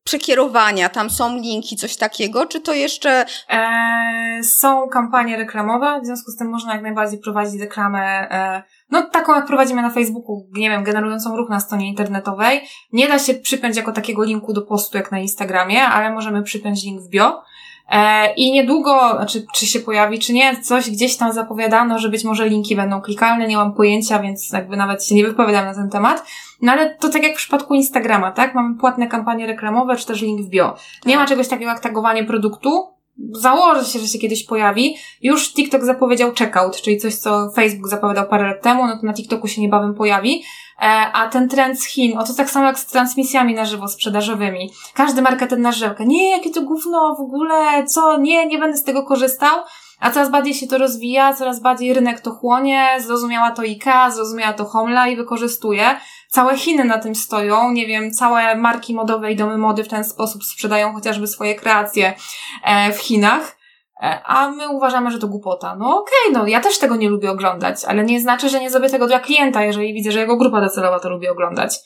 [0.04, 3.24] przekierowania, tam są linki, coś takiego, czy to jeszcze...
[3.50, 9.02] E, są kampanie reklamowe, w związku z tym można jak najbardziej prowadzić reklamę, e, no
[9.02, 12.60] taką jak prowadzimy na Facebooku, nie wiem, generującą ruch na stronie internetowej.
[12.92, 16.84] Nie da się przypiąć jako takiego linku do postu jak na Instagramie, ale możemy przypiąć
[16.84, 17.42] link w bio.
[17.90, 22.24] E, I niedługo, znaczy, czy się pojawi, czy nie, coś gdzieś tam zapowiadano, że być
[22.24, 25.90] może linki będą klikalne, nie mam pojęcia, więc jakby nawet się nie wypowiadam na ten
[25.90, 26.24] temat.
[26.62, 28.54] No ale to tak jak w przypadku Instagrama, tak?
[28.54, 30.76] Mamy płatne kampanie reklamowe, czy też link w bio.
[31.06, 31.28] Nie ma tak.
[31.28, 32.88] czegoś takiego jak tagowanie produktu,
[33.32, 34.96] założę się, że się kiedyś pojawi.
[35.22, 39.12] Już TikTok zapowiedział checkout, czyli coś, co Facebook zapowiadał parę lat temu, no to na
[39.12, 40.42] TikToku się niebawem pojawi.
[40.80, 43.88] E, a ten trend z Chin, o to tak samo jak z transmisjami na żywo
[43.88, 44.70] sprzedażowymi.
[44.94, 46.06] Każdy marketer na żelkę.
[46.06, 49.58] Nie, jakie to gówno w ogóle, co, nie, nie będę z tego korzystał.
[50.00, 54.52] A coraz bardziej się to rozwija, coraz bardziej rynek to chłonie, zrozumiała to IKEA, zrozumiała
[54.52, 55.96] to Homla i wykorzystuje.
[56.30, 60.04] Całe Chiny na tym stoją, nie wiem, całe marki modowe i domy mody w ten
[60.04, 62.14] sposób sprzedają chociażby swoje kreacje
[62.64, 63.56] e, w Chinach.
[64.02, 65.76] E, a my uważamy, że to głupota.
[65.76, 68.70] No okej, okay, no ja też tego nie lubię oglądać, ale nie znaczy, że nie
[68.70, 71.78] zrobię tego dla klienta, jeżeli widzę, że jego grupa docelowa to lubi oglądać.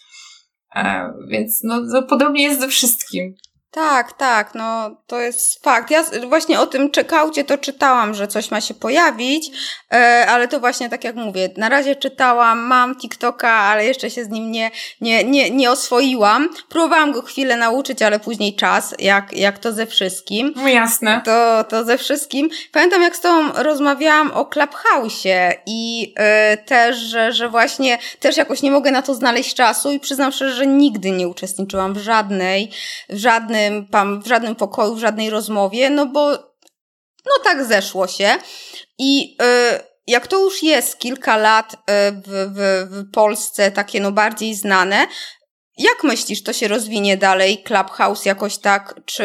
[0.76, 3.34] E, więc no, no podobnie jest ze wszystkim.
[3.74, 5.90] Tak, tak, no to jest fakt.
[5.90, 9.50] Ja właśnie o tym czekałcie to czytałam, że coś ma się pojawić,
[9.92, 14.24] e, ale to właśnie tak jak mówię, na razie czytałam, mam TikToka, ale jeszcze się
[14.24, 14.70] z nim nie,
[15.00, 16.48] nie, nie, nie oswoiłam.
[16.68, 20.52] Próbowałam go chwilę nauczyć, ale później czas, jak, jak to ze wszystkim.
[20.56, 21.22] No jasne.
[21.24, 22.48] To, to ze wszystkim.
[22.72, 28.62] Pamiętam jak z tobą rozmawiałam o Clubhouse'ie i e, też, że, że właśnie też jakoś
[28.62, 32.70] nie mogę na to znaleźć czasu i przyznam szczerze, że nigdy nie uczestniczyłam w żadnej,
[33.08, 36.30] w żadnej żadnym, tam, w żadnym pokoju, w żadnej rozmowie, no bo
[37.26, 38.30] no tak zeszło się.
[38.98, 41.76] I y, jak to już jest kilka lat y,
[42.12, 45.06] w, w, w Polsce takie no bardziej znane,
[45.78, 49.24] jak myślisz, to się rozwinie dalej Clubhouse jakoś tak, czy...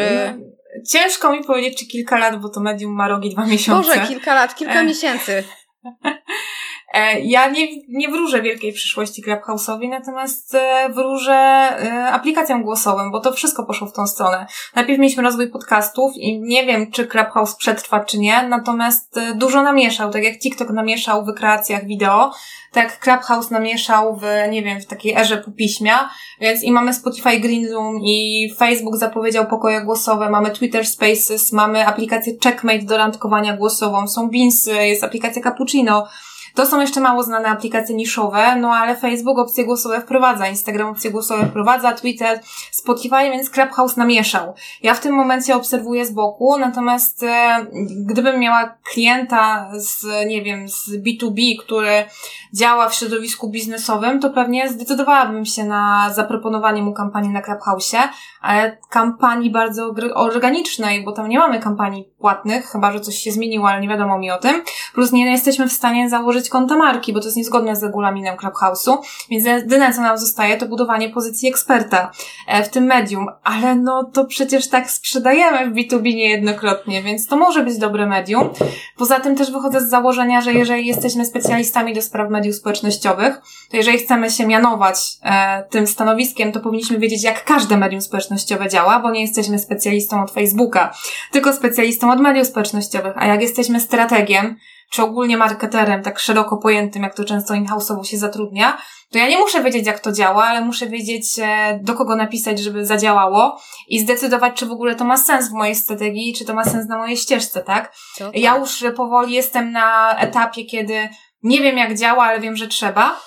[0.92, 3.88] Ciężko mi powiedzieć, czy kilka lat, bo to medium ma rogi dwa miesiące.
[3.88, 4.84] Może kilka lat, kilka e...
[4.84, 5.44] miesięcy.
[6.94, 13.20] E, ja nie, nie wróżę wielkiej przyszłości Clubhouse'owi, natomiast e, wróżę e, aplikacjom głosowym, bo
[13.20, 14.46] to wszystko poszło w tą stronę.
[14.74, 20.10] Najpierw mieliśmy rozwój podcastów i nie wiem, czy Clubhouse przetrwa, czy nie, natomiast dużo namieszał,
[20.10, 22.32] tak jak TikTok namieszał w kreacjach wideo,
[22.72, 26.10] tak Clubhouse namieszał w, nie wiem, w takiej erze popiśmia,
[26.40, 31.86] więc i mamy Spotify Green Room i Facebook zapowiedział pokoje głosowe, mamy Twitter Spaces, mamy
[31.86, 36.08] aplikację Checkmate do randkowania głosową, są Beansy, jest aplikacja Cappuccino,
[36.54, 41.10] to są jeszcze mało znane aplikacje niszowe, no ale Facebook opcje głosowe wprowadza, Instagram opcje
[41.10, 42.40] głosowe wprowadza, Twitter,
[42.70, 44.54] Spotify, więc Clubhouse namieszał.
[44.82, 47.66] Ja w tym momencie obserwuję z boku, natomiast e,
[48.06, 52.04] gdybym miała klienta z, nie wiem, z B2B, który
[52.52, 57.98] działa w środowisku biznesowym, to pewnie zdecydowałabym się na zaproponowanie mu kampanii na Clubhouse'ie,
[58.40, 63.68] ale kampanii bardzo organicznej, bo tam nie mamy kampanii płatnych, chyba że coś się zmieniło,
[63.68, 64.62] ale nie wiadomo mi o tym.
[64.94, 68.98] Plus nie jesteśmy w stanie założyć konta marki, bo to jest niezgodne z regulaminem Clubhouse'u,
[69.30, 72.10] więc jedyne co nam zostaje to budowanie pozycji eksperta
[72.46, 77.36] e, w tym medium, ale no to przecież tak sprzedajemy w B2B niejednokrotnie, więc to
[77.36, 78.50] może być dobre medium.
[78.96, 83.76] Poza tym też wychodzę z założenia, że jeżeli jesteśmy specjalistami do spraw mediów społecznościowych, to
[83.76, 89.00] jeżeli chcemy się mianować e, tym stanowiskiem, to powinniśmy wiedzieć, jak każde medium społecznościowe działa,
[89.00, 90.94] bo nie jesteśmy specjalistą od Facebooka,
[91.32, 94.56] tylko specjalistą od mediów społecznościowych, a jak jesteśmy strategiem,
[94.90, 98.78] czy ogólnie marketerem, tak szeroko pojętym, jak to często in-house'owo się zatrudnia,
[99.12, 102.58] to ja nie muszę wiedzieć, jak to działa, ale muszę wiedzieć, e, do kogo napisać,
[102.58, 106.54] żeby zadziałało i zdecydować, czy w ogóle to ma sens w mojej strategii, czy to
[106.54, 107.92] ma sens na mojej ścieżce, tak?
[108.18, 108.36] tak.
[108.36, 111.08] Ja już powoli jestem na etapie, kiedy
[111.42, 113.20] nie wiem, jak działa, ale wiem, że trzeba.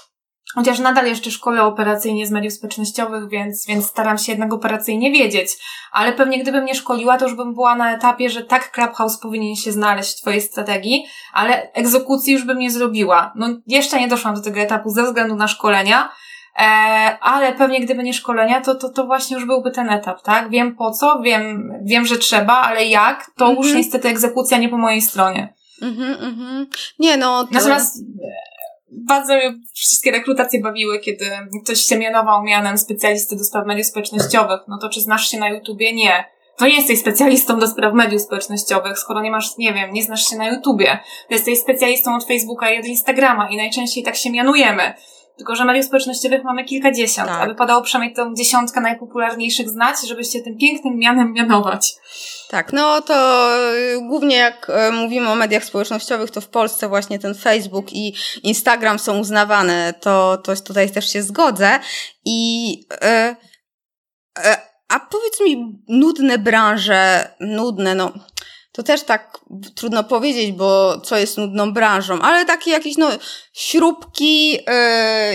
[0.56, 5.50] Chociaż nadal jeszcze szkole operacyjnie z mediów społecznościowych, więc, więc staram się jednak operacyjnie wiedzieć.
[5.92, 9.56] Ale pewnie gdybym nie szkoliła, to już bym była na etapie, że tak Clubhouse powinien
[9.56, 13.34] się znaleźć w twojej strategii, ale egzekucji już bym nie zrobiła.
[13.36, 16.10] No jeszcze nie doszłam do tego etapu ze względu na szkolenia,
[16.60, 16.64] e,
[17.22, 20.50] ale pewnie gdyby nie szkolenia, to, to, to właśnie już byłby ten etap, tak?
[20.50, 23.78] Wiem po co, wiem, wiem, że trzeba, ale jak, to już mhm.
[23.78, 25.54] niestety egzekucja nie po mojej stronie.
[25.82, 26.68] Mhm, mhm.
[27.00, 27.44] Nie no.
[27.44, 27.50] To...
[27.52, 28.04] Natomiast
[28.94, 29.34] bardzo
[29.74, 31.26] wszystkie rekrutacje bawiły, kiedy
[31.64, 34.60] ktoś się mianował mianem specjalisty do spraw mediów społecznościowych.
[34.68, 35.94] No to czy znasz się na YouTubie?
[35.94, 36.26] Nie.
[36.58, 40.30] To nie jesteś specjalistą do spraw mediów społecznościowych, skoro nie masz, nie wiem, nie znasz
[40.30, 41.00] się na YouTubie.
[41.30, 44.94] Jesteś specjalistą od Facebooka i od Instagrama i najczęściej tak się mianujemy.
[45.38, 47.42] Tylko, że mediów społecznościowych mamy kilkadziesiąt, tak.
[47.42, 51.96] a wypadało przynajmniej tą dziesiątkę najpopularniejszych znać, żeby się tym pięknym mianem mianować.
[52.50, 57.20] Tak, no to y, głównie jak y, mówimy o mediach społecznościowych, to w Polsce właśnie
[57.20, 58.14] ten Facebook i
[58.44, 61.80] Instagram są uznawane, to, to tutaj też się zgodzę.
[62.26, 63.36] I e,
[64.94, 68.12] a powiedz mi, nudne branże, nudne, no
[68.74, 69.40] to też tak
[69.76, 73.10] trudno powiedzieć, bo co jest nudną branżą, ale takie jakieś no
[73.54, 74.60] śrubki, yy,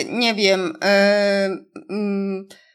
[0.09, 2.68] nie wiem, yy, yy,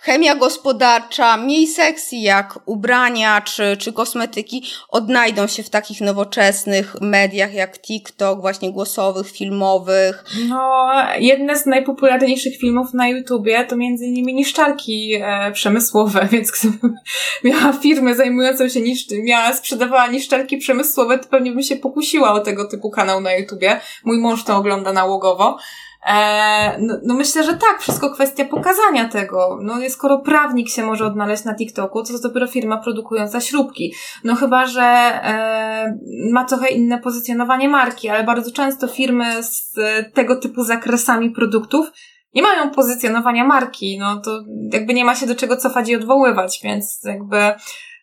[0.00, 7.54] chemia gospodarcza, mniej sexy jak ubrania czy, czy kosmetyki odnajdą się w takich nowoczesnych mediach
[7.54, 10.24] jak TikTok, właśnie głosowych, filmowych.
[10.48, 10.88] No,
[11.18, 16.96] jedne z najpopularniejszych filmów na YouTubie to między innymi niszczarki e, przemysłowe, więc gdybym
[17.44, 22.40] miała firmę zajmującą się niszcz, miała, sprzedawała niszczarki przemysłowe, to pewnie bym się pokusiła o
[22.40, 23.80] tego typu kanał na YouTubie.
[24.04, 25.58] Mój mąż to ogląda nałogowo.
[26.06, 29.58] E, no, no, myślę, że tak, wszystko kwestia pokazania tego.
[29.62, 33.94] No skoro prawnik się może odnaleźć na TikToku, to to dopiero firma produkująca śrubki.
[34.24, 35.98] No chyba, że e,
[36.32, 39.74] ma trochę inne pozycjonowanie marki, ale bardzo często firmy z
[40.14, 41.90] tego typu zakresami produktów
[42.34, 46.60] nie mają pozycjonowania marki, no to jakby nie ma się do czego cofać i odwoływać,
[46.64, 47.52] więc jakby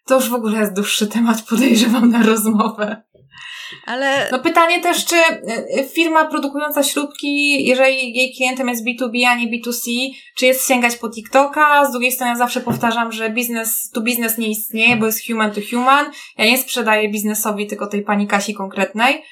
[0.05, 3.03] to już w ogóle jest dłuższy temat, podejrzewam na rozmowę.
[3.85, 4.29] Ale...
[4.31, 9.47] No pytanie też, czy y, firma produkująca śrubki, jeżeli jej klientem jest B2B, a nie
[9.47, 11.85] B2C, czy jest sięgać po TikToka?
[11.85, 15.51] Z drugiej strony ja zawsze powtarzam, że biznes to biznes nie istnieje, bo jest human
[15.51, 16.05] to human.
[16.37, 19.23] Ja nie sprzedaję biznesowi tylko tej pani Kasi konkretnej,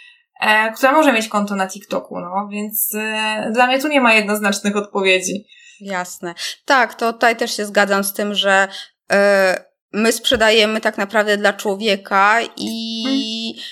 [0.42, 4.14] e, która może mieć konto na TikToku, no, więc e, dla mnie tu nie ma
[4.14, 5.46] jednoznacznych odpowiedzi.
[5.82, 6.36] Jasne.
[6.66, 8.68] Tak, to tutaj też się zgadzam z tym, że
[9.12, 13.66] e, my sprzedajemy tak naprawdę dla człowieka i, hmm.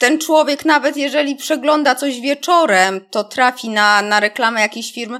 [0.00, 5.18] Ten człowiek, nawet jeżeli przegląda coś wieczorem, to trafi na, na reklamę jakiejś firmy,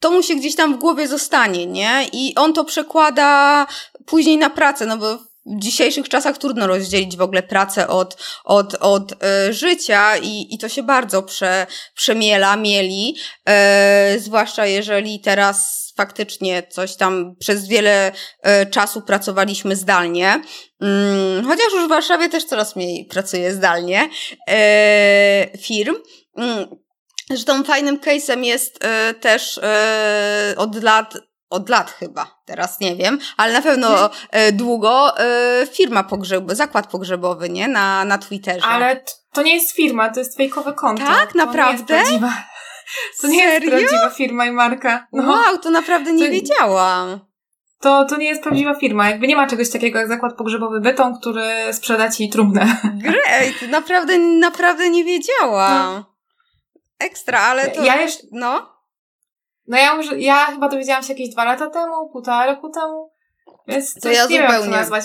[0.00, 2.06] to mu się gdzieś tam w głowie zostanie, nie?
[2.12, 3.66] I on to przekłada
[4.06, 8.74] później na pracę, no bo w dzisiejszych czasach trudno rozdzielić w ogóle pracę od, od,
[8.74, 13.16] od e, życia i, i to się bardzo prze, przemiela, mieli,
[13.48, 20.42] e, zwłaszcza jeżeli teraz faktycznie coś tam przez wiele e, czasu pracowaliśmy zdalnie,
[20.80, 24.08] mm, chociaż już w Warszawie też coraz mniej pracuje zdalnie
[24.48, 25.94] e, firm.
[26.36, 26.66] Mm,
[27.30, 29.60] zresztą fajnym case'em jest e, też
[30.56, 31.14] od lat
[31.50, 35.12] od lat chyba, teraz nie wiem, ale na pewno e, długo
[35.72, 37.68] firma pogrzeb, zakład pogrzebowy, nie?
[37.68, 38.66] Na, na Twitterze.
[38.66, 41.06] Ale to nie jest firma, to jest fejkowe konto.
[41.06, 42.02] Tak, naprawdę?
[43.20, 45.06] To nie jest prawdziwa, to nie jest prawdziwa firma i marka.
[45.12, 45.32] No.
[45.32, 47.20] Wow, to naprawdę nie to, wiedziałam.
[47.80, 49.10] To, to nie jest prawdziwa firma.
[49.10, 52.76] Jakby nie ma czegoś takiego jak zakład pogrzebowy Bytom, który sprzeda ci trumnę.
[52.94, 55.94] Great, naprawdę, naprawdę nie wiedziałam.
[55.94, 56.14] No.
[56.98, 57.84] Ekstra, ale to...
[57.84, 58.22] Ja jeszcze...
[58.32, 58.74] No?
[59.66, 63.12] No ja, ja chyba dowiedziałam się jakieś dwa lata temu, półtora roku temu,
[63.68, 64.42] więc to ja nie zupełnie.
[64.42, 65.04] wiem, jak to nazwać.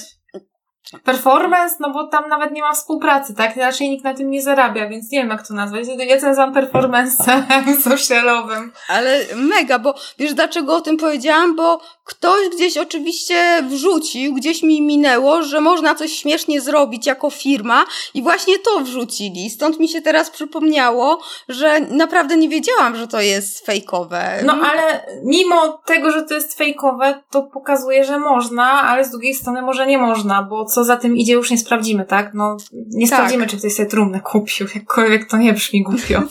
[1.03, 3.55] Performance, no bo tam nawet nie ma współpracy, tak?
[3.55, 5.87] Raczej nikt na tym nie zarabia, więc nie wiem jak to nazwać.
[5.97, 7.23] Ja nazywam performance
[7.89, 8.71] socialowym.
[8.87, 11.55] Ale mega, bo wiesz dlaczego o tym powiedziałam?
[11.55, 17.85] Bo ktoś gdzieś oczywiście wrzucił, gdzieś mi minęło, że można coś śmiesznie zrobić jako firma
[18.13, 19.49] i właśnie to wrzucili.
[19.49, 21.19] Stąd mi się teraz przypomniało,
[21.49, 24.41] że naprawdę nie wiedziałam, że to jest fejkowe.
[24.45, 29.33] No ale mimo tego, że to jest fejkowe, to pokazuje, że można, ale z drugiej
[29.33, 32.31] strony może nie można, bo co za tym idzie już nie sprawdzimy, tak?
[32.33, 33.17] No nie tak.
[33.17, 36.23] sprawdzimy, czy ktoś sobie trumnę kupił, jakkolwiek to nie brzmi głupio.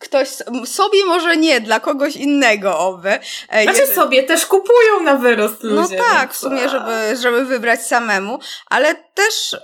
[0.00, 0.28] ktoś
[0.64, 3.18] sobie może nie, dla kogoś innego oby.
[3.48, 3.96] E, znaczy Jeżeli...
[3.96, 5.96] sobie też kupują na wyrost no ludzie.
[5.96, 9.56] No tak, w sumie, żeby, żeby wybrać samemu, ale też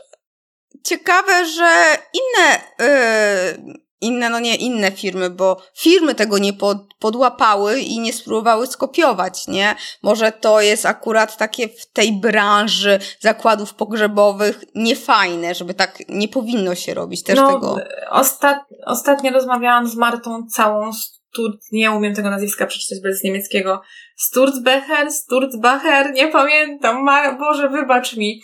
[0.84, 7.80] ciekawe, że inne yy, inne, no nie inne firmy, bo firmy tego nie pod, podłapały
[7.80, 9.74] i nie spróbowały skopiować, nie?
[10.02, 16.74] Może to jest akurat takie w tej branży zakładów pogrzebowych niefajne, żeby tak nie powinno
[16.74, 17.76] się robić też no, tego.
[18.10, 23.80] Ostat, ostatnio rozmawiałam z Martą całą Sturz, nie umiem tego nazwiska przeczytać bez niemieckiego.
[24.16, 28.42] Sturzbecher, Sturzbacher, nie pamiętam, Ma Boże, wybacz mi.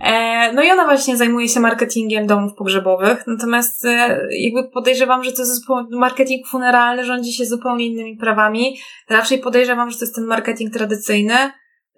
[0.00, 5.32] E, no i ona właśnie zajmuje się marketingiem domów pogrzebowych, natomiast e, jakby podejrzewam, że
[5.32, 8.78] to jest marketing funeralny rządzi się zupełnie innymi prawami.
[9.10, 11.36] Raczej podejrzewam, że to jest ten marketing tradycyjny,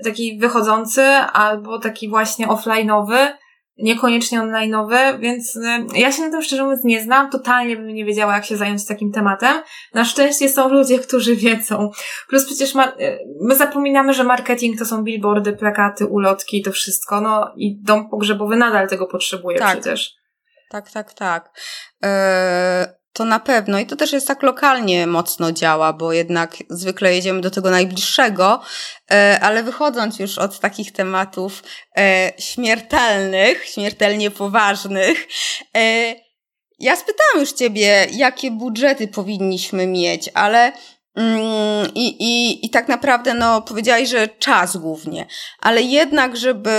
[0.05, 1.03] taki wychodzący,
[1.33, 3.33] albo taki właśnie offline'owy,
[3.79, 5.61] niekoniecznie online'owe, więc y,
[5.95, 8.87] ja się na tym szczerze mówiąc nie znam, totalnie bym nie wiedziała, jak się zająć
[8.87, 9.63] takim tematem.
[9.95, 11.91] Na szczęście są ludzie, którzy wiedzą.
[12.29, 17.21] Plus przecież ma, y, my zapominamy, że marketing to są billboardy, plakaty, ulotki, to wszystko,
[17.21, 19.73] no i dom pogrzebowy nadal tego potrzebuje tak.
[19.81, 20.17] przecież.
[20.71, 21.51] Tak, tak, tak.
[22.03, 22.87] Eee,
[23.17, 23.79] to na pewno.
[23.79, 28.61] I to też jest tak lokalnie mocno działa, bo jednak zwykle jedziemy do tego najbliższego,
[29.11, 31.63] e, ale wychodząc już od takich tematów
[31.99, 35.29] e, śmiertelnych, śmiertelnie poważnych,
[35.77, 36.15] e,
[36.79, 40.73] ja spytałam już ciebie, jakie budżety powinniśmy mieć, ale
[41.17, 45.27] mm, i, i, I tak naprawdę, no, powiedziałaś, że czas głównie,
[45.61, 46.71] ale jednak, żeby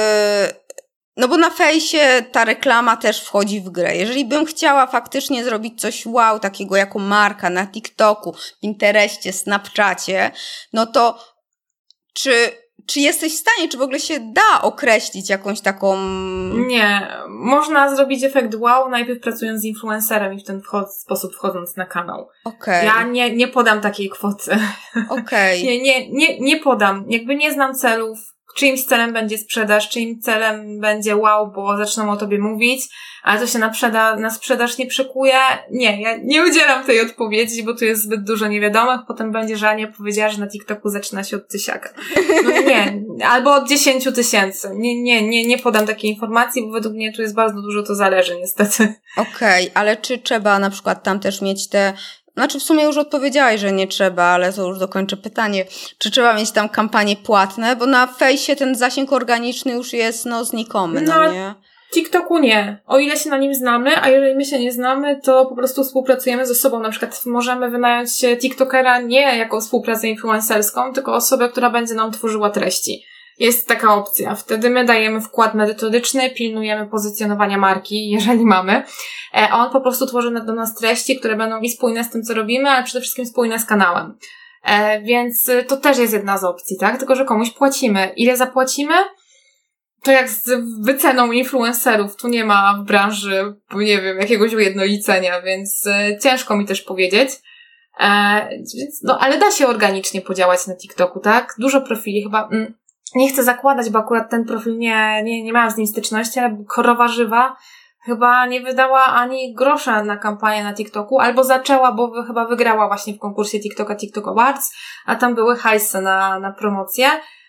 [1.18, 3.96] no bo na fejsie ta reklama też wchodzi w grę.
[3.96, 10.32] Jeżeli bym chciała faktycznie zrobić coś wow, takiego jako marka na TikToku, Pinterestie, Snapchacie,
[10.74, 11.20] no to
[12.14, 12.32] czy,
[12.88, 15.98] czy jesteś w stanie, czy w ogóle się da określić jakąś taką...
[16.54, 17.08] Nie.
[17.28, 20.62] Można zrobić efekt wow, najpierw pracując z influencerem i w ten
[21.02, 22.28] sposób wchodząc na kanał.
[22.44, 22.86] Okay.
[22.86, 24.52] Ja nie, nie podam takiej kwoty.
[25.10, 25.62] Okej.
[25.62, 25.64] Okay.
[25.68, 27.06] nie, nie, nie, nie podam.
[27.10, 32.18] Jakby nie znam celów czyimś celem będzie sprzedaż, czyim celem będzie wow, bo zaczną o
[32.18, 32.82] tobie mówić,
[33.24, 35.34] ale to się na, przeda- na sprzedaż nie przekuje.
[35.72, 39.02] Nie, ja nie udzielam tej odpowiedzi, bo tu jest zbyt dużo niewiadomych.
[39.08, 41.90] Potem będzie, że nie powiedziała, że na TikToku zaczyna się od tysiaka.
[42.44, 44.70] No nie, albo od dziesięciu tysięcy.
[44.74, 47.96] Nie, nie, nie, nie podam takiej informacji, bo według mnie tu jest bardzo dużo, to
[47.96, 48.94] zależy niestety.
[49.18, 51.94] Okej, okay, ale czy trzeba na przykład tam też mieć te
[52.38, 55.66] znaczy w sumie już odpowiedziałaś, że nie trzeba, ale to już dokończę pytanie.
[55.98, 57.76] Czy trzeba mieć tam kampanie płatne?
[57.76, 61.54] Bo na fejsie ten zasięg organiczny już jest no znikomy, no, no nie?
[61.94, 62.82] TikToku nie.
[62.88, 65.84] O ile się na nim znamy, a jeżeli my się nie znamy, to po prostu
[65.84, 66.80] współpracujemy ze sobą.
[66.80, 72.50] Na przykład możemy wynająć TikTokera nie jako współpracę influencerską, tylko osobę, która będzie nam tworzyła
[72.50, 73.06] treści.
[73.40, 74.36] Jest taka opcja.
[74.36, 78.84] Wtedy my dajemy wkład metodyczny, pilnujemy pozycjonowania marki, jeżeli mamy.
[79.34, 82.24] A e, on po prostu tworzy do nas treści, które będą i spójne z tym,
[82.24, 84.18] co robimy, ale przede wszystkim spójne z kanałem.
[84.64, 86.98] E, więc to też jest jedna z opcji, tak?
[86.98, 88.12] Tylko, że komuś płacimy.
[88.16, 88.94] Ile zapłacimy?
[90.08, 90.50] to jak z
[90.82, 96.66] wyceną influencerów, tu nie ma w branży, nie wiem, jakiegoś ujednolicenia, więc e, ciężko mi
[96.66, 97.30] też powiedzieć.
[98.00, 98.50] E,
[99.04, 101.56] no, ale da się organicznie podziałać na TikToku, tak?
[101.58, 102.74] Dużo profili chyba, mm,
[103.16, 106.58] nie chcę zakładać, bo akurat ten profil nie, nie, nie miałam z nim styczności, ale
[106.68, 107.56] korowa żywa
[108.08, 113.14] chyba nie wydała ani grosza na kampanię na TikToku, albo zaczęła, bo chyba wygrała właśnie
[113.14, 117.08] w konkursie TikToka TikTok Awards, a tam były hajsy na, na promocję.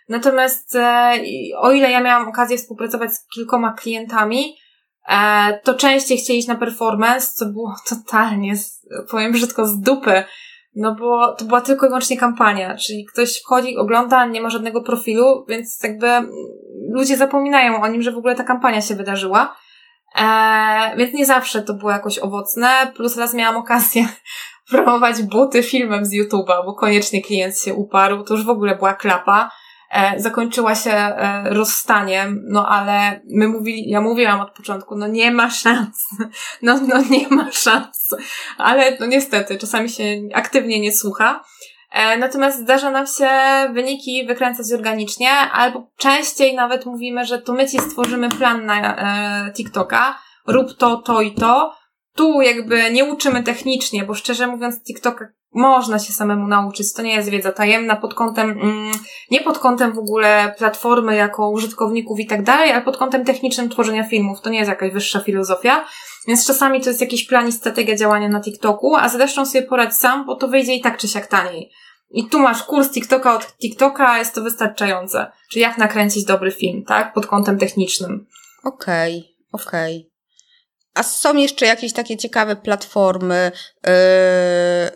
[0.09, 1.13] Natomiast e,
[1.57, 4.57] o ile ja miałam okazję współpracować z kilkoma klientami,
[5.09, 8.55] e, to częściej chcieli iść na performance, co było totalnie,
[9.11, 10.25] powiem brzydko, z dupy.
[10.81, 14.83] No bo to była tylko i wyłącznie kampania, czyli ktoś wchodzi, ogląda, nie ma żadnego
[14.83, 16.07] profilu, więc jakby
[16.91, 19.57] ludzie zapominają o nim, że w ogóle ta kampania się wydarzyła.
[20.15, 24.09] Eee, więc nie zawsze to było jakoś owocne, plus raz miałam okazję
[24.71, 28.95] promować buty filmem z YouTube'a, bo koniecznie klient się uparł, to już w ogóle była
[28.95, 29.51] klapa.
[29.91, 35.31] E, zakończyła się e, rozstaniem, no ale my mówili, ja mówiłam od początku, no nie
[35.31, 36.07] ma szans,
[36.63, 38.15] no, no nie ma szans,
[38.59, 41.45] ale no niestety czasami się aktywnie nie słucha.
[41.93, 43.29] E, natomiast zdarza nam się
[43.73, 48.97] wyniki wykręcać organicznie, albo częściej nawet mówimy, że to my ci stworzymy plan na
[49.57, 51.79] TikToka, rób to, to i to.
[52.15, 56.93] Tu jakby nie uczymy technicznie, bo szczerze mówiąc TikToka można się samemu nauczyć.
[56.93, 58.93] To nie jest wiedza tajemna pod kątem, mm,
[59.31, 63.69] nie pod kątem w ogóle platformy jako użytkowników i tak dalej, ale pod kątem technicznym
[63.69, 64.41] tworzenia filmów.
[64.41, 65.85] To nie jest jakaś wyższa filozofia.
[66.29, 69.95] Więc czasami to jest jakiś plan i strategia działania na TikToku, a zresztą sobie poradź
[69.95, 71.71] sam, bo to wyjdzie i tak czy siak taniej.
[72.11, 75.33] I tu masz kurs TikToka od TikToka, jest to wystarczające.
[75.51, 77.13] Czyli jak nakręcić dobry film, tak?
[77.13, 78.27] Pod kątem technicznym.
[78.65, 79.97] Okej, okay, okej.
[79.97, 80.08] Okay.
[80.99, 83.53] A są jeszcze jakieś takie ciekawe platformy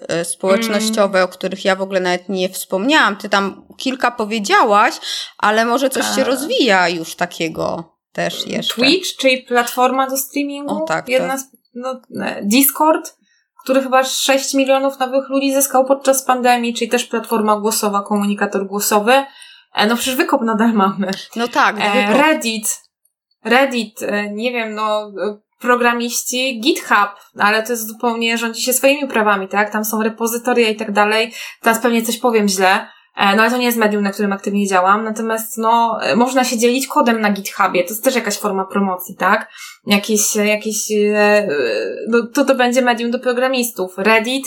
[0.09, 1.24] yy, społecznościowe, mm.
[1.24, 3.16] o których ja w ogóle nawet nie wspomniałam.
[3.16, 4.94] Ty tam kilka powiedziałaś,
[5.38, 8.74] ale może coś się rozwija już takiego też jeszcze.
[8.74, 10.82] Twitch, czyli platforma do streamingu.
[10.82, 11.09] O tak.
[11.09, 11.44] Jedna z,
[11.74, 12.00] no,
[12.42, 13.16] Discord,
[13.62, 19.24] który chyba 6 milionów nowych ludzi zyskał podczas pandemii, czyli też platforma głosowa, komunikator głosowy.
[19.74, 21.11] E, no przecież wykop nadal mamy.
[21.36, 21.76] No tak.
[21.80, 22.82] E, Reddit.
[23.44, 25.12] Reddit, e, nie wiem, no
[25.63, 29.71] programiści GitHub, ale to jest zupełnie, rządzi się swoimi prawami, tak?
[29.73, 31.33] Tam są repozytoria i tak dalej.
[31.61, 32.87] Teraz pewnie coś powiem źle,
[33.17, 35.05] e, no ale to nie jest medium, na którym aktywnie działam.
[35.05, 37.85] Natomiast no, e, można się dzielić kodem na GitHubie.
[37.85, 39.51] To jest też jakaś forma promocji, tak?
[39.87, 41.49] Jakieś, jakieś, e,
[42.09, 43.95] no to to będzie medium do programistów.
[43.99, 44.47] Reddit,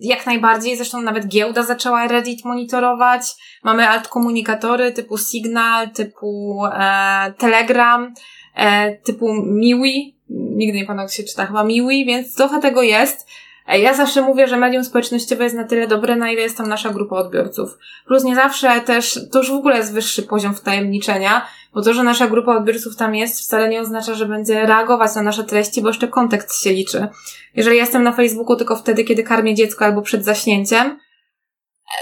[0.00, 3.22] jak najbardziej, zresztą nawet giełda zaczęła Reddit monitorować.
[3.64, 8.14] Mamy alt komunikatory typu Signal, typu e, Telegram,
[8.54, 10.15] e, typu Miwi,
[10.56, 13.26] nigdy nie pamiętam jak się czyta, chyba Miwi, więc trochę tego jest.
[13.68, 16.90] Ja zawsze mówię, że medium społecznościowe jest na tyle dobre, na ile jest tam nasza
[16.90, 17.78] grupa odbiorców.
[18.06, 22.02] Plus nie zawsze też, to już w ogóle jest wyższy poziom wtajemniczenia, bo to, że
[22.02, 25.88] nasza grupa odbiorców tam jest, wcale nie oznacza, że będzie reagować na nasze treści, bo
[25.88, 27.08] jeszcze kontekst się liczy.
[27.54, 30.98] Jeżeli jestem na Facebooku tylko wtedy, kiedy karmię dziecko albo przed zaśnięciem,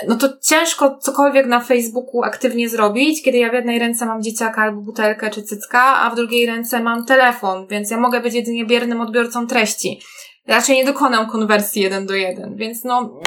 [0.08, 4.62] no to ciężko cokolwiek na Facebooku aktywnie zrobić, kiedy ja w jednej ręce mam dzieciaka
[4.62, 8.64] albo butelkę czy cycka, a w drugiej ręce mam telefon, więc ja mogę być jedynie
[8.64, 10.00] biernym odbiorcą treści.
[10.46, 13.20] Raczej nie dokonam konwersji jeden do jeden, więc no...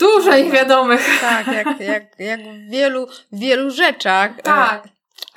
[0.00, 1.20] Dużo niewiadomych.
[1.20, 4.38] Tak, jak, jak, jak w wielu, wielu rzeczach.
[4.38, 4.88] E, tak.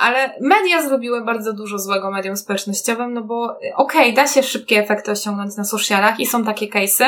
[0.04, 3.44] Ale media zrobiły bardzo dużo złego mediom społecznościowym, no bo
[3.76, 7.06] okej, okay, da się szybkie efekty osiągnąć na socialach i są takie case'y,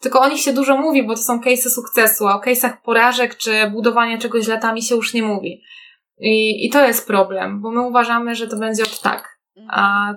[0.00, 3.36] tylko o nich się dużo mówi, bo to są case'y sukcesu, a o case'ach porażek
[3.36, 5.62] czy budowania czegoś latami się już nie mówi.
[6.18, 9.38] I, I to jest problem, bo my uważamy, że to będzie od tak.
[9.70, 10.12] A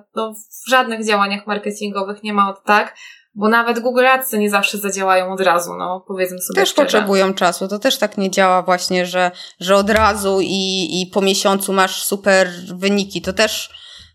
[0.65, 2.95] w żadnych działaniach marketingowych nie ma od tak,
[3.33, 6.85] bo nawet Google Ads nie zawsze zadziałają od razu, no powiedzmy sobie Też szczerze.
[6.85, 11.21] potrzebują czasu, to też tak nie działa właśnie, że, że od razu i, i po
[11.21, 13.69] miesiącu masz super wyniki, to też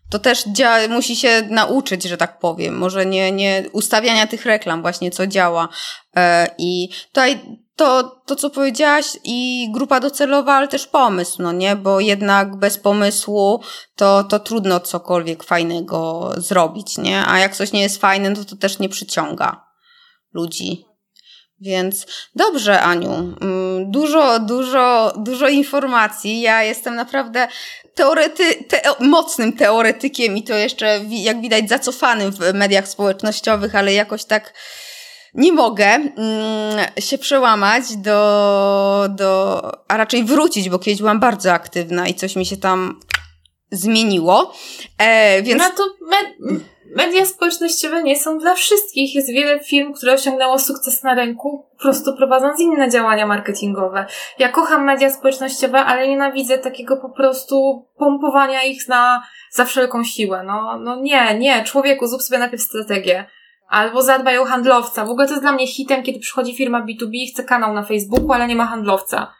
[0.09, 2.77] to też dzia- musi się nauczyć, że tak powiem.
[2.77, 5.69] Może nie, nie ustawiania tych reklam właśnie, co działa.
[6.17, 7.41] E, I tutaj
[7.77, 11.75] to, to, co powiedziałaś, i grupa docelowa, ale też pomysł, no nie?
[11.75, 13.61] Bo jednak bez pomysłu
[13.95, 17.25] to, to trudno cokolwiek fajnego zrobić, nie?
[17.27, 19.67] A jak coś nie jest fajne, to to też nie przyciąga.
[20.33, 20.85] ludzi.
[21.59, 22.05] Więc
[22.35, 23.11] dobrze, Aniu.
[23.11, 26.41] Mm, dużo, dużo, dużo informacji.
[26.41, 27.47] Ja jestem naprawdę
[27.95, 34.25] teorety, te, mocnym teoretykiem i to jeszcze, jak widać, zacofanym w mediach społecznościowych, ale jakoś
[34.25, 34.53] tak
[35.33, 36.15] nie mogę mm,
[36.99, 42.45] się przełamać do, do, a raczej wrócić, bo kiedyś byłam bardzo aktywna i coś mi
[42.45, 42.99] się tam
[43.71, 44.53] zmieniło.
[44.97, 45.61] E, więc...
[45.61, 46.17] No to me
[46.95, 49.15] media społecznościowe nie są dla wszystkich.
[49.15, 54.05] Jest wiele firm, które osiągnęło sukces na rynku, po prostu prowadząc inne działania marketingowe.
[54.39, 60.43] Ja kocham media społecznościowe, ale nienawidzę takiego po prostu pompowania ich na, za wszelką siłę.
[60.43, 63.25] No, no nie, nie, człowieku, zrób sobie najpierw strategię.
[63.67, 65.05] Albo zadbaj o handlowca.
[65.05, 67.83] W ogóle to jest dla mnie hitem, kiedy przychodzi firma B2B i chce kanał na
[67.83, 69.33] Facebooku, ale nie ma handlowca.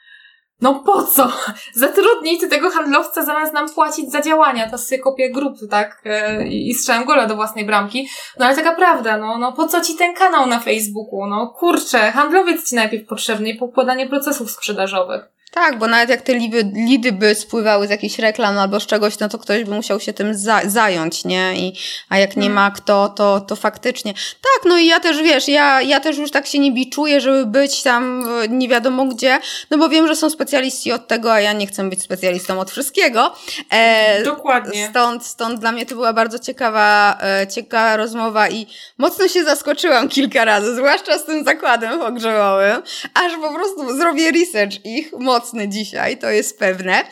[0.61, 1.32] No po co?
[1.73, 4.69] Zatrudnij ty tego handlowca zamiast nam płacić za działania.
[4.69, 6.01] To sobie kopię grup, tak?
[6.05, 8.09] E, I strzelam gola do własnej bramki.
[8.39, 11.28] No ale taka prawda, no, no po co ci ten kanał na Facebooku?
[11.28, 15.36] No kurczę, handlowiec ci najpierw potrzebny i pokładanie procesów sprzedażowych.
[15.52, 19.20] Tak, bo nawet jak te lidy, lidy by spływały z jakichś reklam albo z czegoś,
[19.20, 21.54] no to ktoś by musiał się tym za zająć, nie?
[21.56, 21.74] I,
[22.10, 22.54] a jak nie hmm.
[22.54, 24.14] ma kto, to, to faktycznie.
[24.14, 27.45] Tak, no i ja też, wiesz, ja, ja też już tak się nie biczuję, żeby
[27.45, 29.39] być tam nie wiadomo gdzie,
[29.72, 32.72] no bo wiem, że są specjaliści od tego, a ja nie chcę być specjalistą od
[32.72, 33.36] wszystkiego.
[33.70, 34.88] E, Dokładnie.
[34.89, 38.68] Stąd, stąd dla mnie to była bardzo ciekawa, e, ciekawa rozmowa i
[38.98, 42.82] mocno się zaskoczyłam kilka razy, zwłaszcza z tym zakładem pogrzebowym,
[43.14, 45.14] aż po prostu zrobię research ich
[45.48, 47.04] mocny dzisiaj, to jest pewne.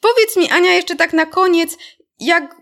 [0.00, 1.76] Powiedz mi, Ania, jeszcze tak na koniec,
[2.20, 2.56] jak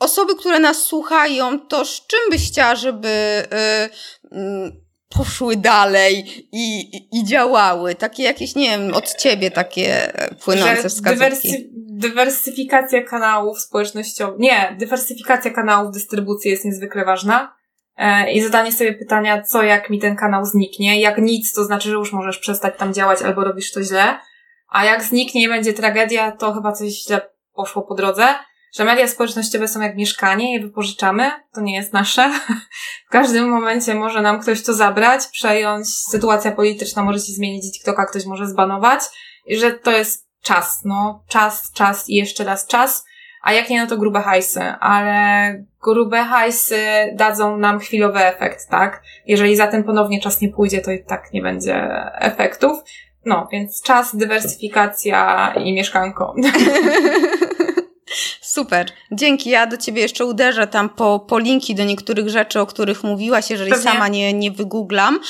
[0.00, 3.08] osoby, które nas słuchają, to z czym byś chciała, żeby
[4.32, 4.72] yy, yy,
[5.08, 7.94] poszły dalej i, i, i, działały?
[7.94, 10.12] Takie jakieś, nie wiem, od ciebie takie
[10.44, 11.18] płynące wskazówki.
[11.18, 17.56] Dywersy, dywersyfikacja kanałów społecznościowych, nie, dywersyfikacja kanałów dystrybucji jest niezwykle ważna
[17.96, 21.00] e, i zadanie sobie pytania, co jak mi ten kanał zniknie.
[21.00, 24.18] Jak nic, to znaczy, że już możesz przestać tam działać albo robisz to źle.
[24.68, 27.20] A jak zniknie i będzie tragedia, to chyba coś źle
[27.54, 28.34] poszło po drodze.
[28.76, 32.30] Że media społecznościowe są jak mieszkanie, je wypożyczamy, to nie jest nasze.
[33.08, 38.06] W każdym momencie może nam ktoś to zabrać, przejąć, sytuacja polityczna może się zmienić, TikToka
[38.06, 39.00] ktoś może zbanować
[39.46, 43.04] i że to jest czas, no, czas, czas i jeszcze raz czas,
[43.42, 46.80] a jak nie, no to grube hajsy, ale grube hajsy
[47.14, 49.02] dadzą nam chwilowy efekt, tak?
[49.26, 52.82] Jeżeli za tym ponownie czas nie pójdzie, to i tak nie będzie efektów.
[53.28, 56.34] No, więc czas, dywersyfikacja i mieszkanko.
[58.40, 59.50] Super, dzięki.
[59.50, 63.50] Ja do ciebie jeszcze uderzę tam po, po linki do niektórych rzeczy, o których mówiłaś,
[63.50, 63.90] jeżeli Pewnie.
[63.90, 65.20] sama nie, nie wygooglam.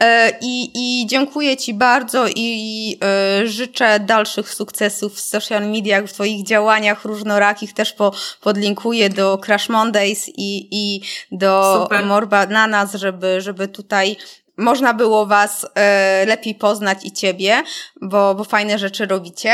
[0.00, 6.12] E, i, I dziękuję ci bardzo i e, życzę dalszych sukcesów w social mediach, w
[6.12, 7.72] twoich działaniach różnorakich.
[7.72, 11.00] Też po, podlinkuję do Crash Mondays i, i
[11.32, 12.06] do Super.
[12.06, 14.16] Morba Nanas, żeby, żeby tutaj
[14.58, 17.62] można było Was e, lepiej poznać i Ciebie,
[18.02, 19.52] bo, bo fajne rzeczy robicie.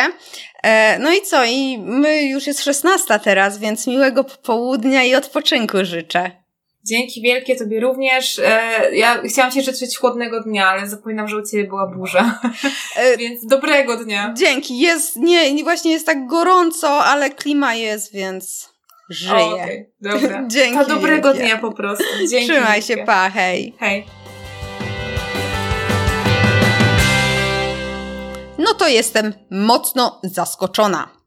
[0.62, 1.44] E, no i co?
[1.44, 6.44] I my już jest 16 teraz, więc miłego popołudnia i odpoczynku życzę.
[6.86, 8.38] Dzięki wielkie Tobie również.
[8.38, 12.40] E, ja chciałam Ci życzyć chłodnego dnia, ale zapominam, że u Ciebie była burza.
[13.18, 14.34] Więc dobrego dnia.
[14.36, 14.78] Dzięki.
[14.78, 18.74] Jest, nie, właśnie jest tak gorąco, ale klima jest, więc
[19.10, 19.34] żyję.
[19.34, 20.44] Okej, okay, dobra.
[20.54, 20.78] Dzięki.
[20.78, 21.46] To dobrego wielkie.
[21.46, 22.04] dnia po prostu.
[22.30, 22.96] Dzięki Trzymaj wielkie.
[22.96, 23.74] się, pa, hej.
[23.80, 24.23] Hej.
[28.58, 31.23] No to jestem mocno zaskoczona.